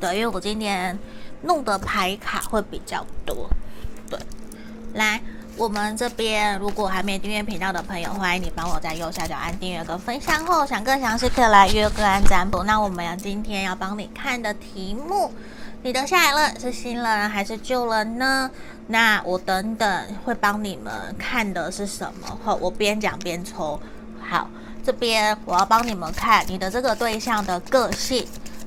[0.01, 0.99] 对，因为我今天
[1.43, 3.49] 弄的牌卡会比较多。
[4.11, 4.19] 对，
[4.95, 5.23] 来，
[5.59, 12.63] 我们这边如果还没订阅频道的朋友，欢迎你帮我在右下角按订阅跟分享后，想更详细可以来约个案占卜。
[12.65, 15.33] 那我们今天要帮你看的题目。
[15.83, 18.51] 你的下一任是新人还是旧人呢？
[18.89, 22.39] 那我等等会帮你们看的是什么？
[22.45, 23.81] 好，我边讲边抽。
[24.21, 24.51] 好，
[24.85, 28.27] 这边我要帮你们看你的这个对象的个性、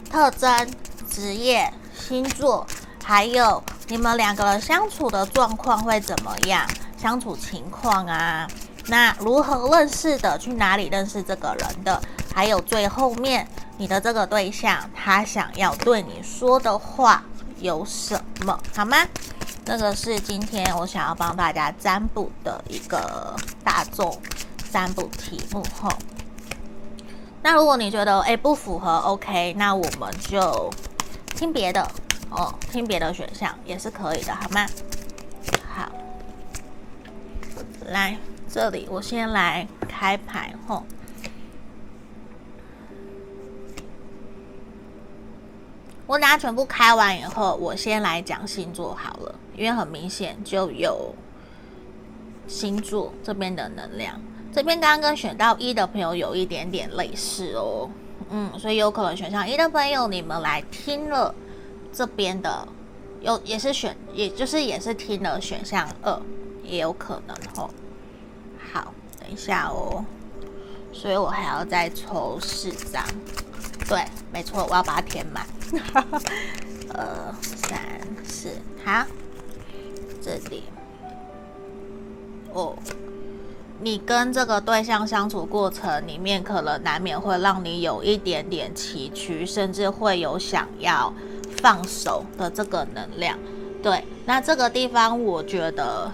[0.10, 0.74] 特征、
[1.08, 2.66] 职业、星座，
[3.10, 6.64] 还有你们两个人相处的状况会怎么样？
[6.96, 8.48] 相处情况啊，
[8.86, 10.38] 那如何认识的？
[10.38, 12.00] 去哪里认识这个人的？
[12.32, 13.48] 还有最后面。
[13.80, 17.24] 你的这个对象，他想要对你说的话
[17.60, 18.60] 有什么？
[18.76, 18.98] 好吗？
[19.66, 24.16] 这个是今天我想要帮大家占卜的一个大众
[24.72, 25.90] 占卜题目吼。
[27.42, 30.70] 那如果你觉得诶不符合，OK，那我们就
[31.36, 31.90] 听别的
[32.32, 34.68] 哦，听别的选项也是可以的，好吗？
[35.68, 35.92] 好，
[37.88, 40.84] 来这里我先来开牌吼。
[46.06, 51.14] 我等下全部开完以后，我先来讲星座好了，因为很明显就有
[52.48, 54.20] 星座这边的能量。
[54.52, 57.88] 这边刚刚跟选到一的朋友有一点点类似哦，
[58.32, 61.34] 嗯，所以有可能选上一的朋友，你们来听了
[61.92, 62.68] 这边的，
[63.22, 66.22] 有也是选，也就是也是听了选项二，
[66.64, 67.70] 也有可能哦。
[68.72, 70.04] 好，等一下哦，
[70.94, 73.04] 所以我还要再抽四张。
[73.88, 75.46] 对，没错，我要把它填满。
[76.94, 77.80] 二三
[78.24, 78.50] 四，
[78.84, 79.06] 好，
[80.22, 80.64] 这里
[82.54, 82.76] 哦，
[83.80, 91.14] 你跟这个对象相处过程里面，可能难免会让你有一点点崎岖，甚至会有想要
[91.62, 93.38] 放手的这个能量。
[93.84, 96.12] 对，那这个地方我觉得。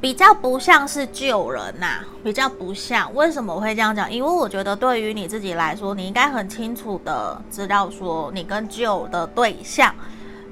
[0.00, 3.14] 比较不像是旧人呐、啊，比较不像。
[3.14, 4.12] 为什么我会这样讲？
[4.12, 9.94] 因为我觉得对于你自己来说，你应该很清楚的知道说，你跟旧的对象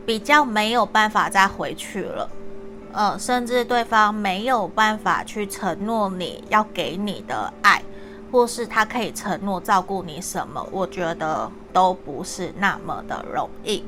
[0.07, 2.31] 比较没有办法再回去了，
[2.93, 7.83] 呃，甚至对方没有办法去承诺你要给你的爱，
[8.31, 13.85] 或是他可以承诺照顾你什么，我觉得都不是那么的容易。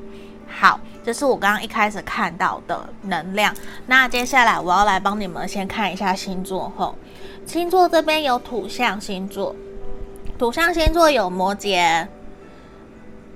[0.47, 3.55] 好，这是我刚刚一开始看到的能量。
[3.87, 6.95] 那接下来我要来帮你们先看一下星座吼。
[7.47, 9.57] 星座这边有土象星座，
[10.39, 12.07] 土象星座有摩羯、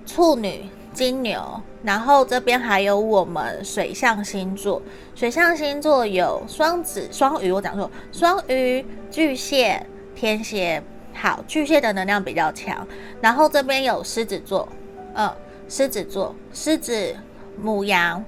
[0.05, 4.83] 处女、金牛，然后这边还有我们水象星座。
[5.15, 10.83] 水象星座有双子、双鱼，我讲错，双鱼、巨蟹、天蝎。
[11.17, 12.87] 好，巨蟹的能量比较强。
[13.21, 14.69] 然后这边有狮子座，
[15.15, 15.35] 嗯。
[15.69, 17.13] 狮子座，狮子、
[17.61, 18.25] 母羊，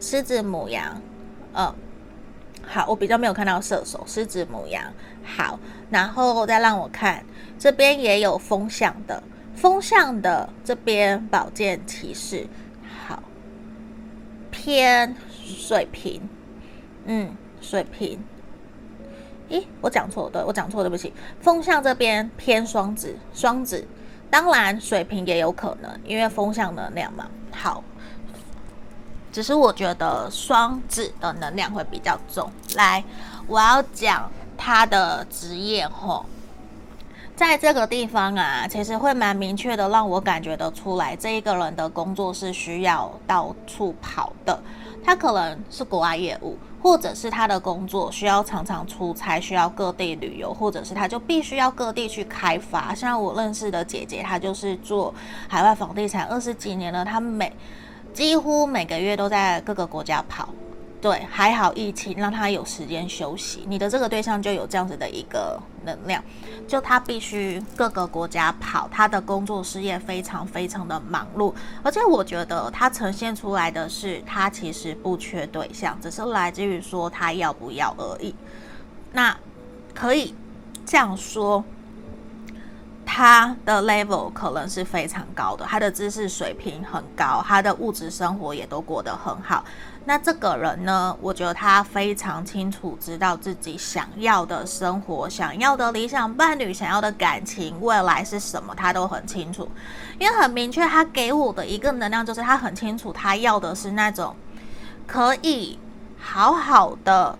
[0.00, 1.00] 狮子、母羊，
[1.54, 1.72] 嗯，
[2.66, 4.82] 好，我比较没有看到射手，狮子、母羊，
[5.22, 7.24] 好，然后再让我看，
[7.56, 9.22] 这边也有风向的，
[9.54, 12.48] 风向的这边宝剑骑士，
[13.06, 13.22] 好，
[14.50, 16.20] 偏水瓶，
[17.04, 18.18] 嗯，水瓶，
[19.52, 21.12] 咦，我讲错，对，我讲错，对不起，
[21.42, 23.86] 风向这边偏双子，双子。
[24.30, 27.26] 当然，水瓶也有可能，因为风向能量嘛。
[27.52, 27.84] 好，
[29.30, 32.50] 只是我觉得双子的能量会比较重。
[32.76, 33.04] 来，
[33.46, 36.24] 我要讲他的职业吼，
[37.36, 44.58] 在这个地方啊，其实会蛮明确的，让我感觉得出来，这一个人的工作是需要到处跑的。
[45.04, 46.56] 他可能是国外业务。
[46.82, 52.92] 或者是他的工作需要常常出差，需要各地旅游，或者是他就必须要各地去开发。
[52.92, 55.14] 像我认识的姐姐，她就是做
[55.46, 57.52] 海外房地产二十几年了，她每
[58.12, 60.48] 几乎每个月都在各个国家跑。
[61.02, 63.64] 对，还好疫情让他有时间休息。
[63.66, 66.22] 你的这个对象就有这样子的一个能量，
[66.68, 71.52] 就他必须各个国家跑，他的工作事业非常非常的忙碌。
[71.82, 78.32] 而且我觉得他呈现出来的是，他其实不缺对象，只是来自于说他要不要而已。
[79.10, 79.36] 那
[79.92, 80.32] 可以
[80.86, 81.64] 这样说，
[83.04, 89.64] 他的 level 可能是非常高的，他的知识水平很高，他的物质生活也都过得很好。
[90.04, 99.68] 那这个人呢，我觉得他非常清楚知道自己想要的生活、想要的理想伴侣、想要的感情未来是什么，他都很清楚。
[100.18, 104.34] 因为很明确，他给我的一个能量就是他很清楚，他要的是那种
[105.06, 105.78] 可以
[106.18, 107.38] 好好的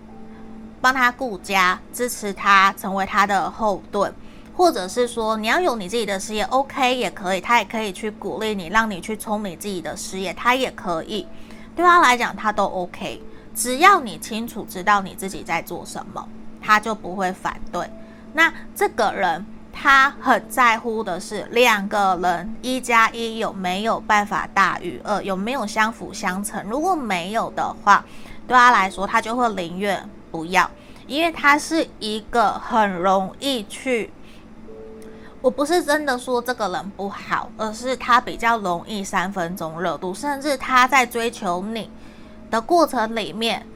[0.79, 4.13] 帮他顾家，支持他，成为他的后盾，
[4.55, 11.27] 或者是说你要有你自己的事业，OK 也可以，他也可以去鼓励你，让你去冲你自己的事业，他也可以，
[11.75, 13.21] 对他来讲他都 OK，
[13.55, 16.27] 只要你清楚知道你自己在做什么，
[16.61, 17.89] 他就不会反对。
[18.33, 19.45] 那这个人。
[19.75, 26.63] 他很在乎的是两个人一加一有没有办法大于二，有没有相辅相成。
[26.69, 28.05] 如果没有的话，
[28.47, 30.69] 对他来说，他就会宁愿不要，
[31.07, 34.13] 因为他是一个很容易去。
[35.43, 41.91] 我不是真的说这个人不好，而是他比较容易三分钟热度，甚至他在追求你
[42.49, 43.67] 的过程里面。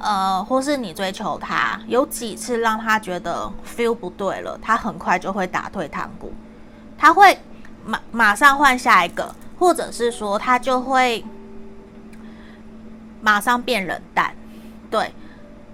[0.00, 6.32] 呃，或是你追求他，有几次让他觉得 feel 不对了，他很快就会打退堂鼓，
[6.96, 7.36] 他会
[7.84, 11.24] 马马上换下一个，或者是说他就会
[13.20, 14.32] 马上变冷淡，
[14.88, 15.12] 对，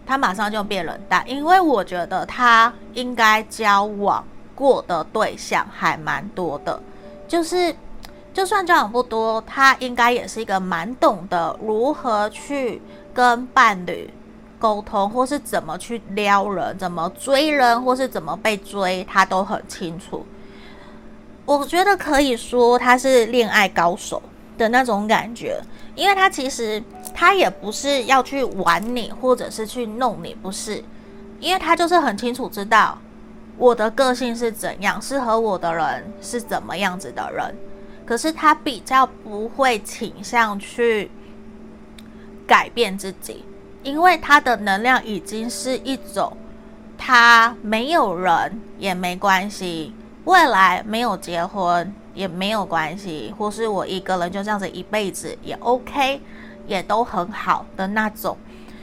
[0.06, 6.80] 他马上就变冷淡，因为我觉得他应该交往过的对象还蛮多的，
[7.28, 7.74] 就是
[8.32, 12.80] 就算交往不多，他应该也是一个蛮懂得如何去。
[13.14, 14.12] 跟伴侣
[14.58, 20.26] 沟通，或是怎么去撩人，怎么追人，或是怎么被追，他都很清楚。
[21.44, 24.20] 我觉得可以说他是恋爱高手
[24.58, 25.62] 的那种感觉，
[25.94, 26.82] 因为他其实
[27.14, 30.82] 他也不是要去玩你，或者是去弄你，不是，
[31.38, 32.98] 因为他就是很清楚知道
[33.56, 37.56] 我的个性是怎样，适合我的人是怎么样子的人，
[38.04, 41.10] 可是他比较不会倾向去。
[42.46, 43.42] 改变自己，
[43.82, 46.36] 因为他的能量已经是一种，
[46.98, 49.94] 他没有人也没关系，
[50.26, 56.20] 未来没有结婚也没有关系，或是我一个人就这样子一辈子也 OK，
[56.66, 58.36] 也都很好的那种。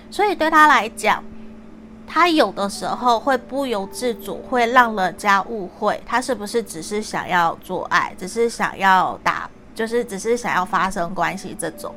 [0.09, 1.23] 所以对他来讲，
[2.13, 11.95] 他有的时候会不由自主会让人家误会，他是不是只是想要做爱，只是想要打，就是只是想要发生关系这种。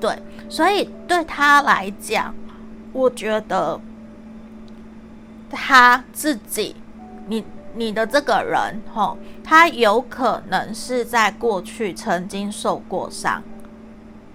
[0.00, 0.18] 对，
[0.48, 2.34] 所以对他来讲，
[2.94, 3.78] 我觉得
[5.50, 6.74] 他自己，
[7.26, 13.42] 你你的这个人，吼，他有可能是在过去曾经受过伤，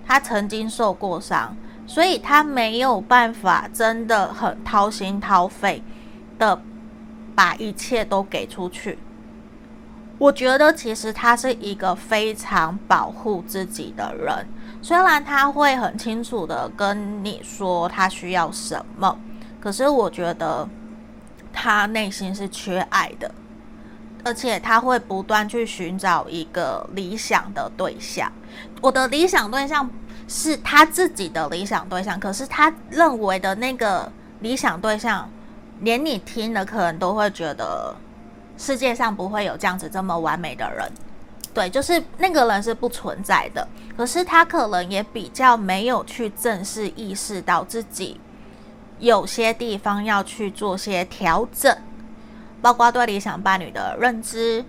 [0.05, 1.57] 他曾经受过伤，
[1.89, 5.81] 所以他没有办法真的很掏心掏肺
[6.37, 6.61] 的
[7.35, 8.99] 把一切都给出去。
[10.19, 14.45] 我觉得其实他是一个非常保护自己的人。
[14.83, 19.17] 虽然他会很清楚的跟你说他需要什么，
[19.59, 20.69] 可是我觉得
[21.51, 23.31] 他内心是缺爱的，
[24.23, 28.31] 而且他会不断去寻找一个理想的对象。
[28.79, 29.89] 我的理想对象
[30.29, 34.09] 是他自己的理想对象，可是他认为的那个
[34.41, 35.27] 理想对象，
[35.81, 37.93] 连你听了可能都会觉得
[38.55, 40.87] 世界上不会有这样子这么完美的人。
[41.51, 43.67] 对，就是那个人是不存在的，
[43.97, 48.21] 可是他可能也比较没有去正式意识到自己
[48.99, 51.75] 有些地方要去做些调整，
[52.61, 54.63] 包括对理想伴侣的认知，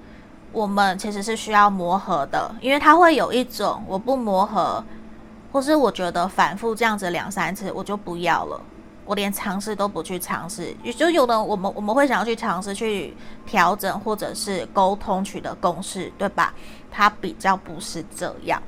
[0.53, 4.83] 我们其实是需要磨合的，因为他会有一种我不磨合，
[5.53, 8.61] 或是我觉得反复这样子两三次我就不要了。
[9.07, 16.55] 我连尝试都不去尝试，也就有的我们我们会想要去尝试去调整或者是沟通取得共识，对吧？
[16.92, 18.62] 他比较不是这样，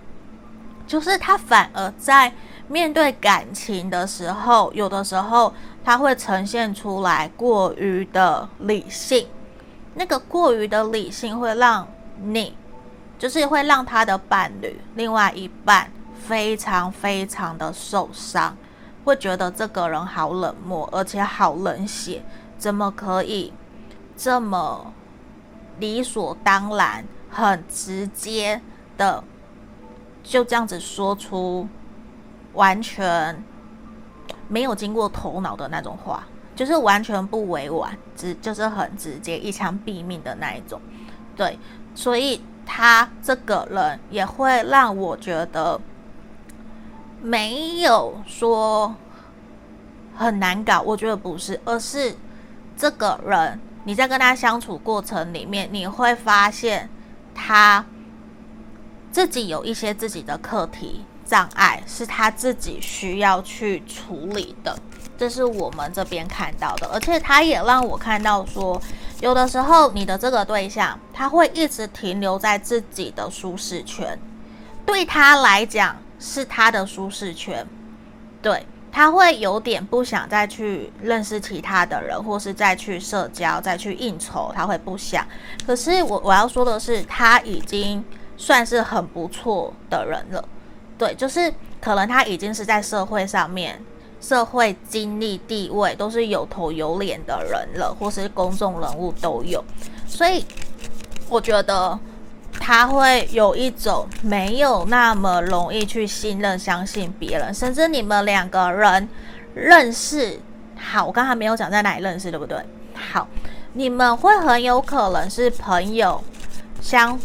[0.84, 2.32] 就是他反而在
[2.66, 5.54] 面对感情的时候，有的时候
[5.84, 9.28] 他会呈现出来过于的理性，
[9.94, 11.86] 那个过于的理性会让
[12.20, 12.56] 你，
[13.16, 15.88] 就是会让他的伴侣另外一半
[16.26, 18.56] 非常非常的受伤。
[19.04, 22.22] 会觉得这个人好冷漠，而且好冷血，
[22.56, 23.52] 怎么可以
[24.16, 24.94] 这么
[25.80, 28.60] 理所当然、很直接
[28.96, 29.24] 的
[30.22, 31.66] 就这样子说出
[32.52, 33.42] 完全
[34.46, 40.80] 没有经过头脑的那种话，就是完全不委婉，直就是很直接、一枪毙命的那一种。
[41.34, 41.58] 对，
[41.92, 45.80] 所以他这个人也会让我觉得。
[47.22, 48.96] 没有说
[50.16, 52.16] 很难搞，我觉得不是，而是
[52.76, 56.90] 这个人你在跟他相处过程里面，你会发现
[57.32, 57.86] 他
[59.12, 64.76] 自己有一些自己的课题障碍，是他自己需要去处理的，
[65.16, 68.82] 这是我们这边看到的，而且他也让我看到说，
[69.20, 74.18] 有的时候你的这个对象他会一直停留在自己的舒适圈，
[74.84, 75.96] 对他来讲。
[76.24, 77.66] 是他的舒适圈，
[78.40, 85.26] 对，他会有点不想再去认识其他的人，或是再去社交、再去应酬，他会不想。
[85.66, 88.04] 可是我我要说的是，他已经
[88.36, 90.48] 算是很不错的人了。
[90.96, 93.82] 对，就是可能他已经是在社会上面、
[94.20, 99.62] 社会经历、地位都是有头有脸的人了，或是公众人物都有。
[100.06, 100.46] 所以
[101.28, 101.98] 我觉得。
[102.61, 109.09] 他会有一种没有那么容易去信任、相信别人，甚至你们两个人
[109.55, 110.38] 认识，
[110.76, 112.59] 好，我刚才没有讲在哪里认识，对不对？
[112.94, 113.26] 好，
[113.72, 116.22] 你们会很有可能是朋友
[116.80, 117.18] 相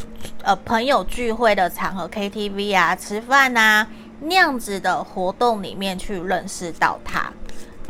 [0.44, 3.88] 呃朋友聚会的场合，KTV 啊、吃饭啊
[4.22, 7.32] 那样子的活动里面去认识到他，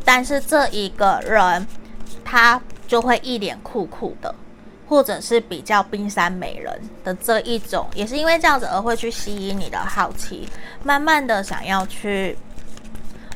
[0.04, 1.66] 但是这一个人
[2.26, 4.36] 他就会一脸酷酷的。
[4.90, 10.48] 或者是比较冰山美人的这一种，也是因为这样子而会去吸引你的好奇，
[10.82, 12.38] 慢慢的想要去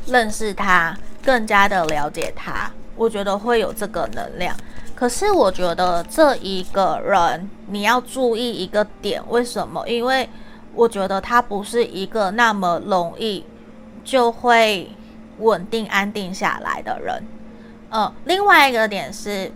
[0.05, 2.71] 认识他，更加的了解他。
[2.95, 4.55] 我觉得会有这个能量。
[4.95, 9.85] 可是我觉得这一个人你要注意一个点，为什么？
[9.89, 10.29] 因为
[10.73, 13.43] 我觉得他不是一个那么容易
[14.05, 14.89] 就会
[15.39, 17.21] 稳定安定下来的人。
[17.89, 19.51] 呃，另外一个点是。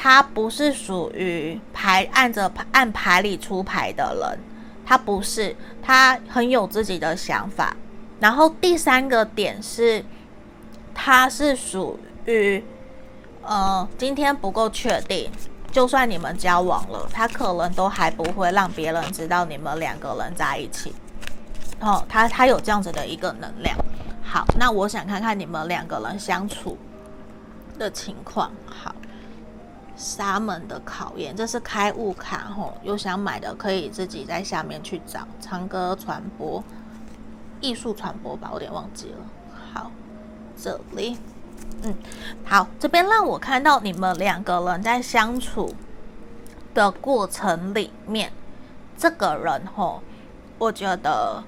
[0.00, 4.38] 他不是属于牌按着按牌理出牌的人，
[4.86, 7.76] 他不是，他很有自己的想法。
[8.20, 10.04] 然后第三个点是，
[10.94, 12.62] 他是属于，
[13.42, 15.28] 呃，今天不够确定，
[15.72, 20.94] 就算你们交往了，他可能都还不会让别人知道你们两个人在一起。
[21.80, 23.76] 哦，他他有这样子的一个能量。
[24.22, 26.78] 好，那我想看看你们两个人相处
[27.76, 28.52] 的情况。
[28.64, 28.94] 好。
[29.98, 35.26] 沙门的考验，这是开悟卡吼，有想买的可以自己在下面去找。
[35.40, 36.62] 唱歌传播、
[37.60, 39.16] 艺术传播吧，我有点忘记了。
[39.74, 39.90] 好，
[40.56, 41.18] 这里，
[41.82, 41.92] 嗯，
[42.44, 45.74] 好，这边让我看到你们两个人在相处
[46.72, 48.32] 的过程里面，
[48.96, 50.00] 这个人吼，
[50.58, 51.42] 我觉得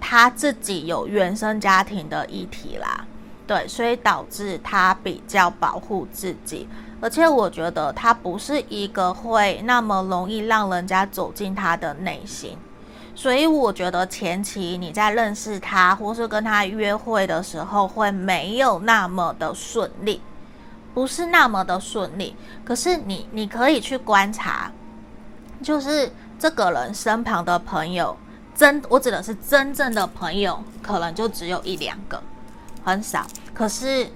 [0.00, 3.06] 他自己有原生家庭的议题啦，
[3.46, 6.68] 对，所以导致他比较保护自己。
[7.06, 12.58] 而且我觉得他不是一个会那么容易让人家走进他的内心，
[13.14, 20.20] 所以我觉得前期你在认识他或是跟他约会的时候会没有那么的顺利，
[20.94, 22.34] 不是那么的顺利。
[22.64, 24.72] 可是你你可以去观察，
[25.62, 28.16] 就是这个人身旁的朋友，
[28.52, 32.20] 真我指的是真正的朋友，可能就只有一两个，
[32.82, 33.24] 很少。
[33.54, 34.08] 可是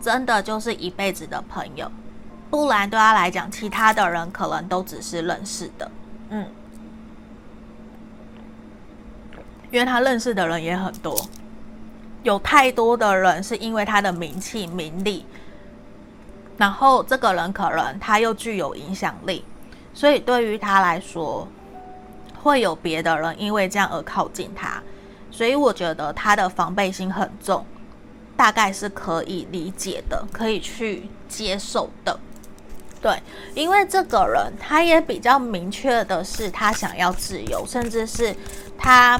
[0.00, 1.92] 真的就是一辈子的朋友。
[2.50, 5.90] 不然对他来讲，其他的人可能都只是认识的，
[6.30, 6.46] 嗯，
[9.70, 11.16] 因为他认识的人也很多，
[12.24, 15.24] 有太多的人是因为他的名气、名利，
[16.56, 19.44] 然后这个人可能他又具有影响力，
[19.94, 21.46] 所以对于他来说，
[22.42, 24.82] 会有别的人因为这样而靠近他，
[25.30, 27.64] 所以我觉得他的防备心很重，
[28.36, 32.18] 大概是可以理解的，可以去接受的。
[33.02, 33.18] 对，
[33.54, 38.36] 因为这个人他也比较明确的是，他想要自由，甚至是
[38.76, 39.18] 他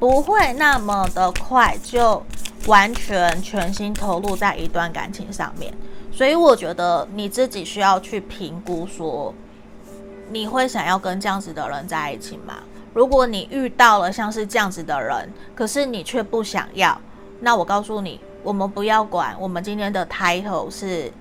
[0.00, 2.20] 不会那么的快就
[2.66, 5.72] 完全全心投入在一段感情上面。
[6.10, 9.32] 所以我觉得你自己需要去评估，说
[10.30, 12.54] 你会想要跟这样子的人在一起吗？
[12.92, 17.00] 如果你遇到了像是这样子的人，可是你却不想要，
[17.38, 21.12] 那我告诉你，我们不要管，我们今天的 title 是。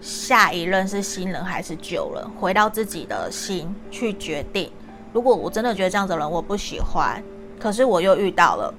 [0.00, 2.24] 下一任是新人还是旧人？
[2.40, 4.70] 回到自己的心去决定。
[5.12, 7.22] 如果我真的觉得这样子的人我不喜欢，
[7.58, 8.72] 可是我又遇到了，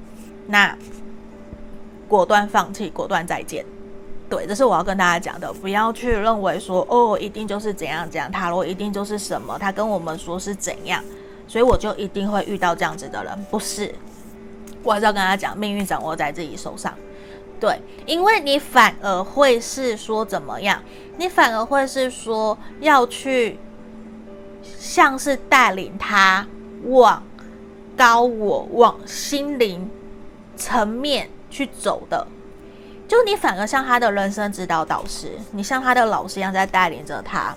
[0.48, 0.76] 那
[2.08, 3.66] 果断放弃，果断再见。
[4.30, 5.52] 对，这是我要跟大家讲的。
[5.52, 11.04] 不要去认为说哦，一定就是怎样怎样，塔罗一定就是什么，他跟我们说是怎样，
[11.48, 13.46] 所以我就一定会遇到这样子的人。
[13.52, 13.94] 不是，
[14.84, 16.94] 我还是要跟大家讲，命运掌握在自己手上。
[17.62, 20.82] 对，因为你反而会是说怎么样？
[21.18, 23.60] 你反而会是说要去，
[24.64, 26.48] 像是带领他
[26.86, 27.22] 往
[27.96, 29.88] 高我、往心灵
[30.58, 32.26] 层面去走的。
[33.08, 37.56] 就你反而像他的人生指导导师，你像他的老师一样在带领着他，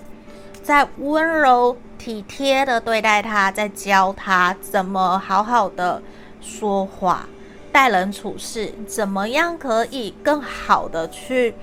[0.61, 5.99] 在温柔体贴的对待他，在教他怎么好好的
[6.41, 7.27] 说话。
[7.75, 11.53] 待人处事，怎么样可以更好的去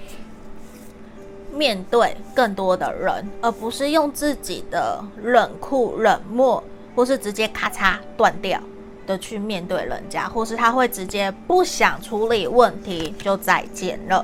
[1.51, 6.63] 面对更多的人，而不是用自己的冷酷、冷漠，
[6.95, 8.61] 或是直接咔嚓断掉，
[9.07, 14.23] 的去面对人家，或是他会直接不想处理问题就再见了，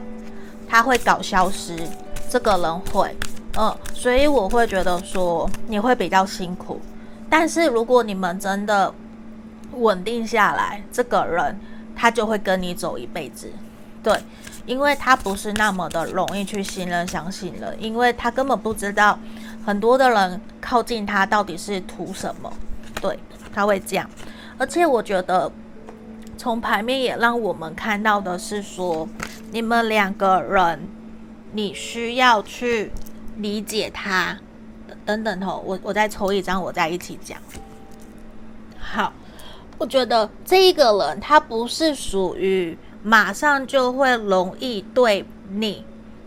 [0.68, 1.74] 他会搞消失，
[2.28, 3.16] 这个人会，
[3.59, 6.78] 嗯，所以我会觉得说你会比较辛苦，
[7.30, 8.93] 但是如果你们真的
[9.72, 11.59] 稳定下来，这个人
[11.99, 13.51] 他就会跟你走一辈子，
[14.05, 14.16] 对，
[14.64, 19.18] 因为他不是那么的容易去信任、相信人，因为他根本不知道
[19.66, 22.53] 很多的人靠近他到底是图什么，
[23.01, 23.18] 对，
[23.53, 24.09] 他会这样。
[24.57, 25.51] 而且我觉得，
[26.36, 29.09] 从牌面也让我们看到的是说，
[29.51, 30.88] 你们两个人，
[31.53, 32.92] 你需要去
[33.38, 34.38] 理解他，
[35.05, 37.38] 等等吼，我我再抽一张，我再一起讲。
[38.78, 39.12] 好，
[39.79, 45.85] 我觉得这一个人他不是属于马上就会容易对你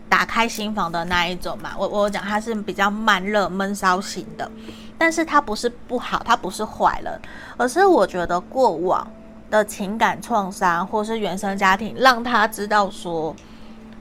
[0.08, 1.70] 打开心房的那一种嘛。
[1.78, 4.50] 我我讲他是比较慢热闷骚型的。
[4.98, 7.20] 但是他不是不好，他不是坏人，
[7.56, 9.04] 而是我觉得过往
[9.50, 13.34] 的情感创伤或是原生家庭，让他知道说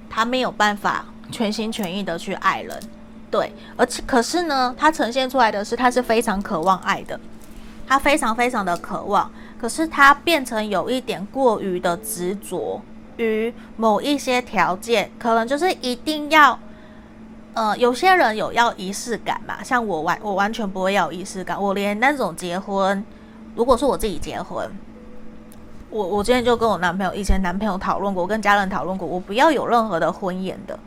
[0.08, 2.80] 他没有办法全心全意的去爱人，
[3.32, 7.20] 对，而且可是呢，他呈现出来的是他是非常渴望爱的，
[7.88, 9.32] 他非常非常的渴望，
[9.62, 12.82] 可是他变成有一点过于的执着
[13.18, 16.57] 于某一些条件，可能就是一定要。
[17.53, 23.03] 呃，有些人有要仪式感嘛，像我完我完全不会要仪式感，我连那种结婚，
[23.55, 24.72] 如果是我自己结婚，
[25.89, 30.80] 我我今天就跟我男朋友以前男朋友讨论过，我跟家人讨论过，我不要有任何的婚宴的，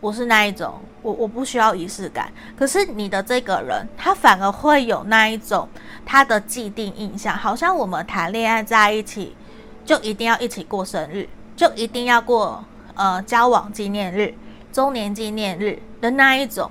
[0.00, 2.32] 不是那一种，我我不需要仪式感。
[2.56, 5.68] 可是你的这个人，他反而会有那一种
[6.06, 9.36] 他的既定印象，好像我们谈恋爱在一起
[9.84, 14.34] 就一定要一起过生日，就一定要过呃交往纪念日。
[14.72, 16.70] 周年纪念日的那一种，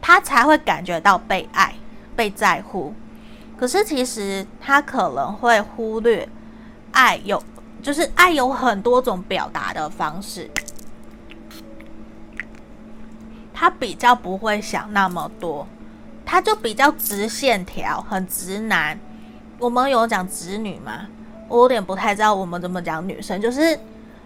[0.00, 1.72] 他才会感觉到被爱、
[2.16, 2.92] 被在乎。
[3.56, 6.28] 可是其实他可能会忽略，
[6.90, 7.40] 爱有
[7.80, 10.50] 就是爱有很多种表达的方式，
[13.58, 15.66] 他比较不会想那么多，
[16.24, 18.98] 他就比较直线条，很直男。
[19.58, 21.06] 我们有讲直女吗？
[21.48, 23.78] 我有点不太知道我们怎么讲女生，就是。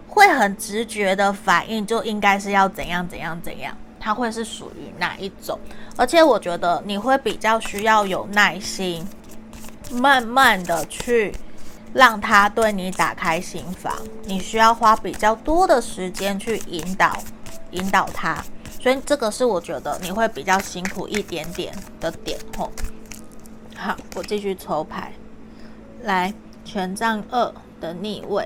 [0.05, 5.59] 会很直觉的反应，就应该是要怎样怎样怎样，他会是属于哪一种？
[5.97, 9.03] 而且我觉得你会比较需要有耐心，
[9.91, 11.33] 慢慢的去
[11.93, 13.91] 让他对你打开心房，
[14.25, 17.17] 你需要花比较多的时间去引导
[17.71, 18.37] 引导他，
[18.83, 22.69] 所以这个是我觉得你会比较辛苦一点点的点吼。
[23.77, 25.13] 好，我继续抽牌，
[26.01, 26.33] 来
[26.65, 28.45] 权杖二的逆位。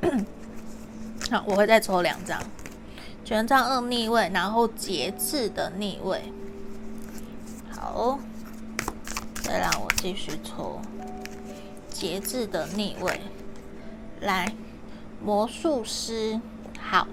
[1.30, 2.42] 好，我会再抽两张，
[3.22, 6.32] 权杖二逆位，然后节制的逆位。
[7.70, 8.18] 好，
[9.42, 10.80] 再让我继续抽
[11.90, 13.20] 节制的逆位。
[14.22, 14.50] 来，
[15.22, 16.40] 魔术师。
[16.80, 17.06] 好，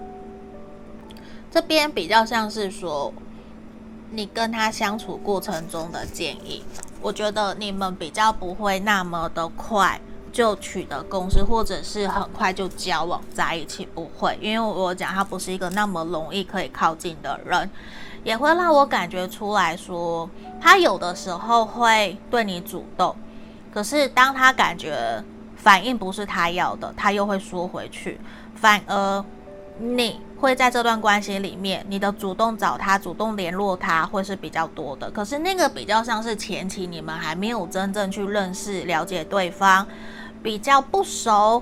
[1.52, 3.14] 这边比较像是说
[4.12, 6.64] 你跟他相处过程中的建议。
[7.02, 10.00] 我觉得你们比较不会那么的快。
[10.30, 17.68] 就取得共识，或者是很快就交往在一起，不会，因为我讲他不是一个那么容易可以靠近的人，
[18.24, 20.30] 也会让我感觉出来说，
[20.62, 23.16] 他有的时候会对你主动，
[23.74, 25.24] 可是当他感觉
[25.56, 28.20] 反应不是他要的，他又会缩回去，
[28.54, 29.26] 反而
[29.80, 39.88] 你会在这段关系里面，你的主动找他、主动联络他会是比较多的，可是那个比较像是前期你们还没有真正去认识、了解对方。
[40.44, 41.62] 比较不熟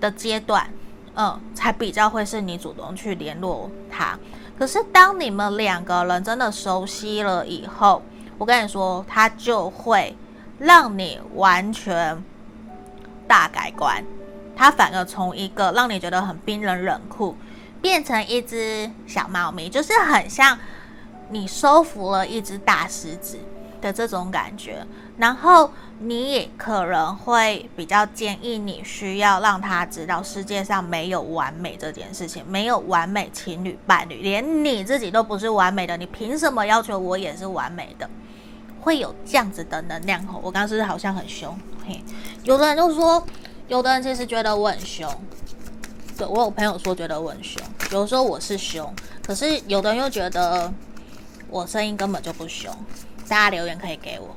[0.00, 0.66] 的阶段，
[1.14, 4.16] 嗯，才比较会是你主动去联络他。
[4.56, 8.00] 可是当你们两个人真的熟悉了以后，
[8.38, 10.16] 我跟你说，他就会
[10.58, 12.22] 让你完全
[13.26, 14.02] 大改观。
[14.58, 17.36] 他反而从一个让你觉得很冰冷冷酷，
[17.80, 20.58] 变成一只小猫咪，就是很像
[21.30, 23.38] 你收服了一只大狮子
[23.80, 24.84] 的这种感觉。
[25.16, 38.10] 然后你也可能会比较建议你需要让他知道世界上没有完美这件事情，没有完美情侣伴侣，连你自己都不是完美的，你凭什么要求我也是完美的？
[38.80, 40.40] 会有这样子的能量吼。
[40.42, 41.58] 我刚刚是不是好像很凶？
[41.86, 42.02] 嘿，
[42.44, 43.24] 有的人就说，
[43.68, 45.08] 有的人其实觉得我很凶。
[46.16, 47.62] 对，我有朋友说觉得我很凶，
[47.92, 48.92] 有时候我是凶，
[49.22, 50.72] 可是有的人又觉得
[51.48, 52.74] 我声音根本就不凶。
[53.28, 54.34] 大家留言可以给我。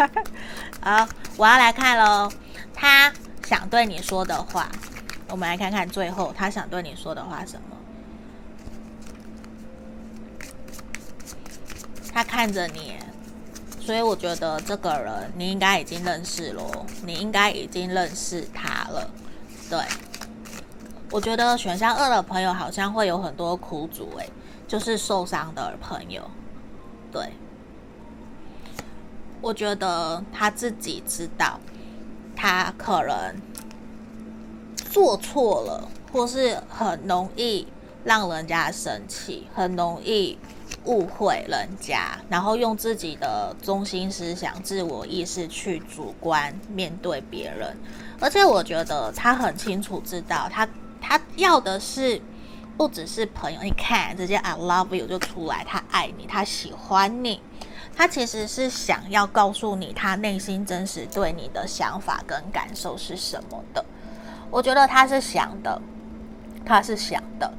[0.80, 2.32] 好，我要来看喽。
[2.74, 3.12] 他
[3.46, 4.68] 想对你说的话，
[5.28, 7.76] 我们来看看最后他想对你说的话什么。
[12.12, 12.96] 他看着你
[13.86, 19.08] 所以我觉得这个人你应该已经认识了，你应该已经认识他了。
[19.70, 19.78] 对，
[21.12, 24.28] 我觉得选项二的朋友好像会有很多苦主，诶，
[24.66, 26.28] 就是受伤的朋友。
[27.12, 27.30] 对，
[29.40, 31.60] 我觉得他自己知道，
[32.34, 33.36] 他可能
[34.90, 37.68] 做错了，或是很容易
[38.02, 40.36] 让人家生气，很容易。
[40.86, 47.76] 误会人家，然后用自己的中心思想、自我意识去主观面对别人，
[48.20, 50.66] 而且我觉得他很清楚知道，他
[51.00, 52.20] 他要的是
[52.76, 57.42] 不只是朋友，你看直接 I love you 就出来，他爱你，他喜欢你，
[57.94, 63.84] 他其实是想要告诉你他内心真实对你的想法跟感受是什么的。
[64.50, 65.82] 我觉得他是想的，
[66.64, 67.52] 他是想的，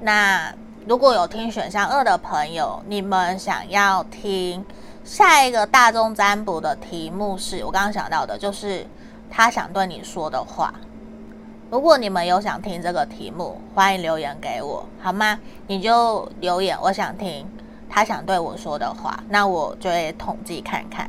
[0.00, 0.52] 那。
[0.84, 4.64] 如果有听选项二的朋友，你们想要听
[5.04, 8.84] 下一个大众占卜的题目是我刚刚想到的，就是
[9.30, 10.74] 他想对你说的话。
[11.70, 15.38] 如果你们有想听这个题目，欢迎留言给我，好吗？
[15.68, 17.46] 你就留言，我想听
[17.88, 21.08] 他想对我说的话，那我就会统计看看，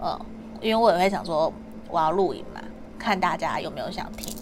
[0.00, 0.20] 呃，
[0.60, 1.52] 因为我也会想说
[1.88, 2.60] 我要录影嘛，
[2.98, 4.34] 看大家有没有想听。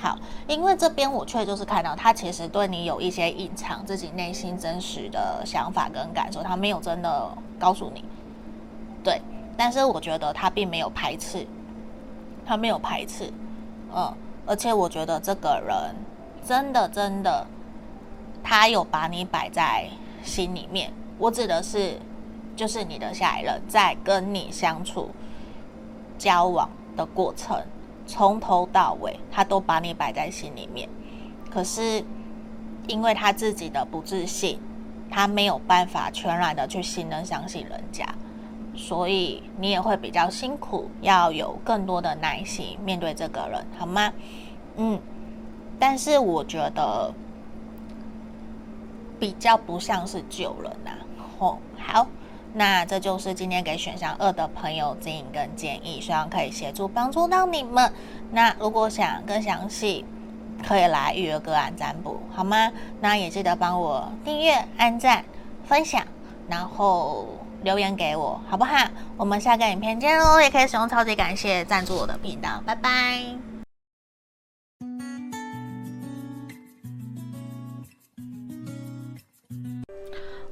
[0.00, 7.28] 好，因为这边我却就是看到他其实对你有一些隐藏自己内心真实的想法跟感受，他没有真的
[7.58, 8.02] 告诉你，
[9.04, 9.20] 对，
[9.58, 11.46] 但是我觉得他并没有排斥，
[12.46, 13.30] 他没有排斥，
[13.94, 14.10] 嗯，
[14.46, 15.94] 而且我觉得这个人
[16.46, 17.46] 真的真的，
[18.42, 19.86] 他有把你摆在
[20.24, 22.00] 心里面，我指的是
[22.56, 25.10] 就是你的下一任在跟你相处
[26.16, 27.62] 交往的过程。
[28.10, 30.88] 从头到尾，他都把你摆在心里面。
[31.48, 32.04] 可是，
[32.88, 34.58] 因为他自己的不自信，
[35.08, 38.04] 他没有办法全然的去信任、相信人家，
[38.74, 44.12] 所以你也会比较辛苦，要有更多的耐心面对这个人，好吗？
[44.76, 44.98] 嗯，
[45.78, 47.14] 但是我觉得
[49.20, 50.98] 比较不像是救人呐、啊。
[51.38, 52.08] 哦，好。
[52.52, 57.92] 那这就是今天给选项二的朋友指引跟建议，希望可以协助帮助到你们。
[58.30, 60.04] 那如果想更详细，
[60.66, 62.70] 可以来预约个案占卜，好吗？
[63.00, 65.24] 那也记得帮我订阅、按赞、
[65.64, 66.02] 分享，
[66.48, 67.26] 然后
[67.62, 68.86] 留言给我，好不好？
[69.16, 70.40] 我们下个影片见喽！
[70.40, 73.49] 也可以使用超级感谢赞助我的频道，拜拜。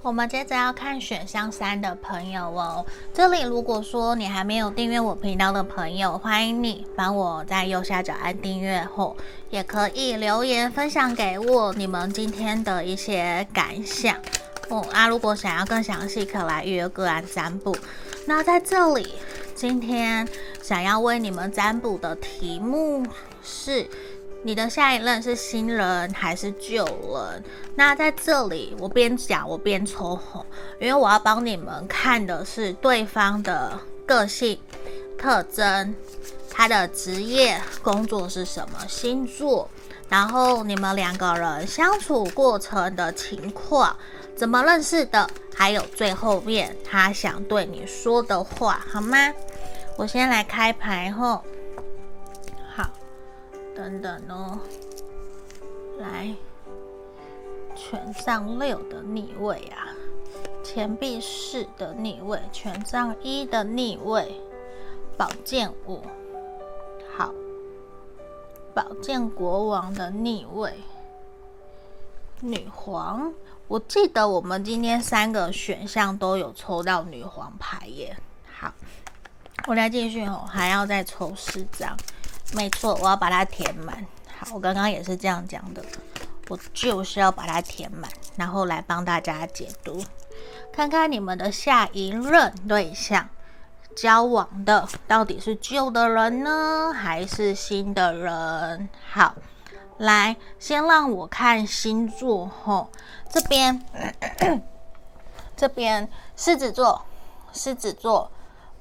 [0.01, 2.87] 我们接着要看选项三的朋友哦。
[3.13, 9.17] 这里如果说你还没有订阅我频道的朋友，欢迎你帮我在右下角按订阅后，
[9.51, 14.17] 也可以留言分享给我你们今天的一些感想
[14.69, 14.87] 哦。
[14.93, 17.77] 啊，如果想要更详细，可来预约个案占卜。
[18.27, 19.15] 那在这里，
[19.55, 20.27] 今天
[20.63, 23.05] 想要为你们占卜的题目
[23.43, 23.89] 是。
[24.43, 27.45] 你的下一任是新人还是旧人？
[27.75, 30.45] 那在这里，我边讲我边抽红，
[30.81, 34.59] 因为我要帮你们看的是对方的个性
[35.19, 35.95] 特征，
[36.51, 39.69] 他的职业工作是什么星座，
[40.09, 43.95] 然后你们两个人相处过程的情况，
[44.37, 49.19] 怎么认识的，还有最后面他想对你说的话，好吗？
[49.97, 51.43] 我先来开牌后。
[53.79, 54.59] 等等哦，
[56.01, 56.35] 来，
[57.77, 59.95] 权杖六的逆位啊，
[60.65, 64.35] 钱币四的逆位，权杖一的逆位，
[65.17, 66.03] 宝剑五，
[67.17, 67.33] 好，
[68.75, 70.75] 宝剑国王的逆位，
[72.41, 73.33] 女皇。
[73.69, 78.17] 我记得我们今天三个选项都有抽到女皇牌耶。
[78.53, 78.75] 好，
[79.69, 81.97] 我来继续哦，还要再抽四张。
[82.55, 84.07] 没错，我要把它填满。
[84.39, 85.85] 好，我刚刚也是这样讲的，
[86.49, 90.03] 我就是要把它填满，然后来帮大家解读，
[90.73, 93.29] 看看你们的下一任对象
[93.95, 98.89] 交往的到底是旧的人呢，还是新的人？
[99.13, 99.35] 好，
[99.99, 102.91] 来，先让我看星座吼，
[103.29, 103.85] 这边，
[105.57, 107.03] 这边狮子座，
[107.53, 108.31] 狮子座，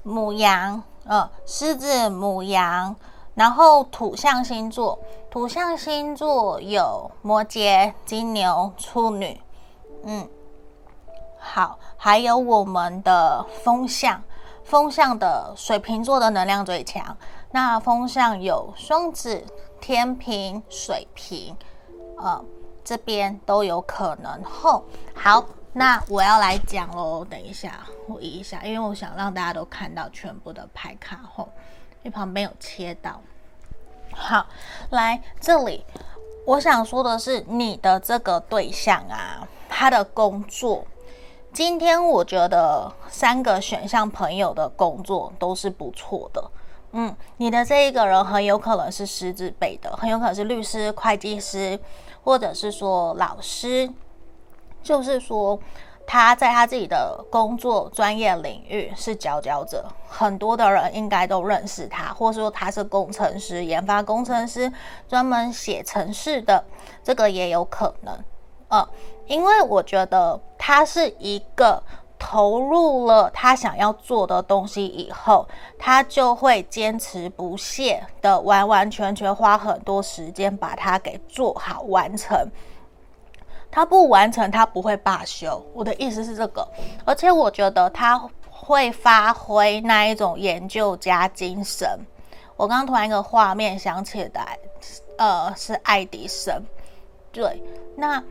[0.04, 2.96] 母羊，呃，狮子，母羊。
[3.38, 4.98] 然后土象星座，
[5.30, 9.40] 土象星座有摩羯、金牛、处女，
[10.02, 10.28] 嗯，
[11.38, 14.20] 好，还有我们的风象，
[14.64, 17.16] 风象的水瓶座的能量最强。
[17.52, 19.44] 那风象有双子、
[19.80, 21.56] 天平、水瓶，
[22.16, 22.44] 呃，
[22.82, 24.42] 这边都有可能。
[24.42, 24.84] 后
[25.14, 31.48] 好，那我要来讲喽，等一下，我移一下，因为我想让大家都看到全部的牌卡后，
[32.02, 33.20] 因为旁边有切到。
[34.12, 34.46] 好，
[34.90, 35.84] 来这里，
[36.46, 40.84] 我想说的是，你的这个对象啊，他的工作，
[41.52, 46.50] 今天我觉得三个选项朋友的工作都是不错的。
[46.92, 51.78] 嗯，你的这一个人很有可能是师字辈的，很有可能是律师、会计师，
[52.24, 53.92] 或者是说老师。
[54.80, 55.58] 就是说，
[56.10, 64.72] 他在他自己的工作专业领域是佼佼者，很多的人应该都认识他，或者说他是工程师、研发工程师，
[65.06, 66.64] 专门写程式的，
[67.04, 68.18] 这个也有可能。
[68.68, 68.88] 呃，
[69.26, 71.82] 因为我觉得他是一个
[72.18, 75.46] 投入了他想要做的东西以后，
[75.78, 82.50] 他就会坚持不懈的完完全全花很多时间把它给做好完成。
[83.70, 85.64] 他不完成，他不会罢休。
[85.72, 86.66] 我的意思是这个，
[87.04, 91.88] 而且我觉得他会发挥那一种研究家精神。
[92.56, 94.58] 我刚刚突然一个画面想起来，
[95.16, 96.60] 呃，是爱迪生。
[97.30, 97.62] 对，
[97.94, 98.22] 那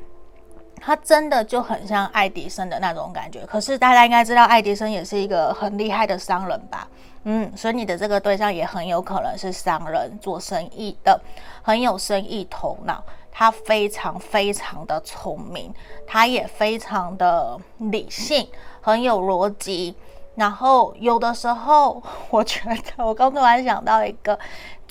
[0.81, 3.45] 他真的就很像爱迪生的那种感觉。
[3.45, 6.87] 可是大家应该知道，爱迪生也是一个很厉害的商人吧？
[7.23, 11.19] 嗯，所以你的这个对象也很有可能是商人，做生意的，
[11.61, 13.03] 很有生意头脑。
[13.39, 15.71] 他非常非常的聪明，
[16.07, 18.49] 他也非常的理性，
[18.81, 19.95] 很有逻辑。
[20.33, 24.39] 然后有的时候，我觉得我刚突然想到一个，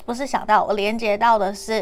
[0.05, 1.81] 不是想到，我连接到的是，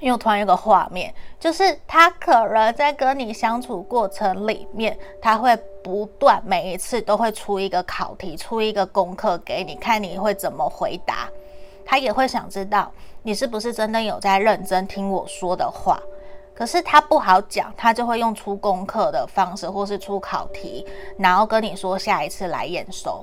[0.00, 11.28] 因为我突然有个画面，就是他可能在跟你相处过程里面，他会不断每一次都会出一个考题，出一个功课给你，看你会怎么回答。
[11.86, 12.92] 他也会想知道
[13.28, 16.00] 你是不是真的有在认真听我说的话，
[16.54, 20.86] 可是他不好讲，他就会用出功课的方式，或是出考题，
[21.18, 23.22] 然后跟你说下一次来验收。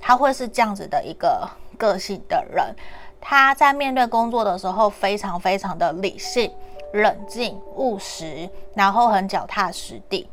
[0.00, 1.46] 他会是这样子的一个
[1.76, 2.74] 个性的人，
[3.20, 6.50] 他在面对工作的时候非常非常的理性、
[6.94, 10.26] 冷静、务实，然后很脚踏实地。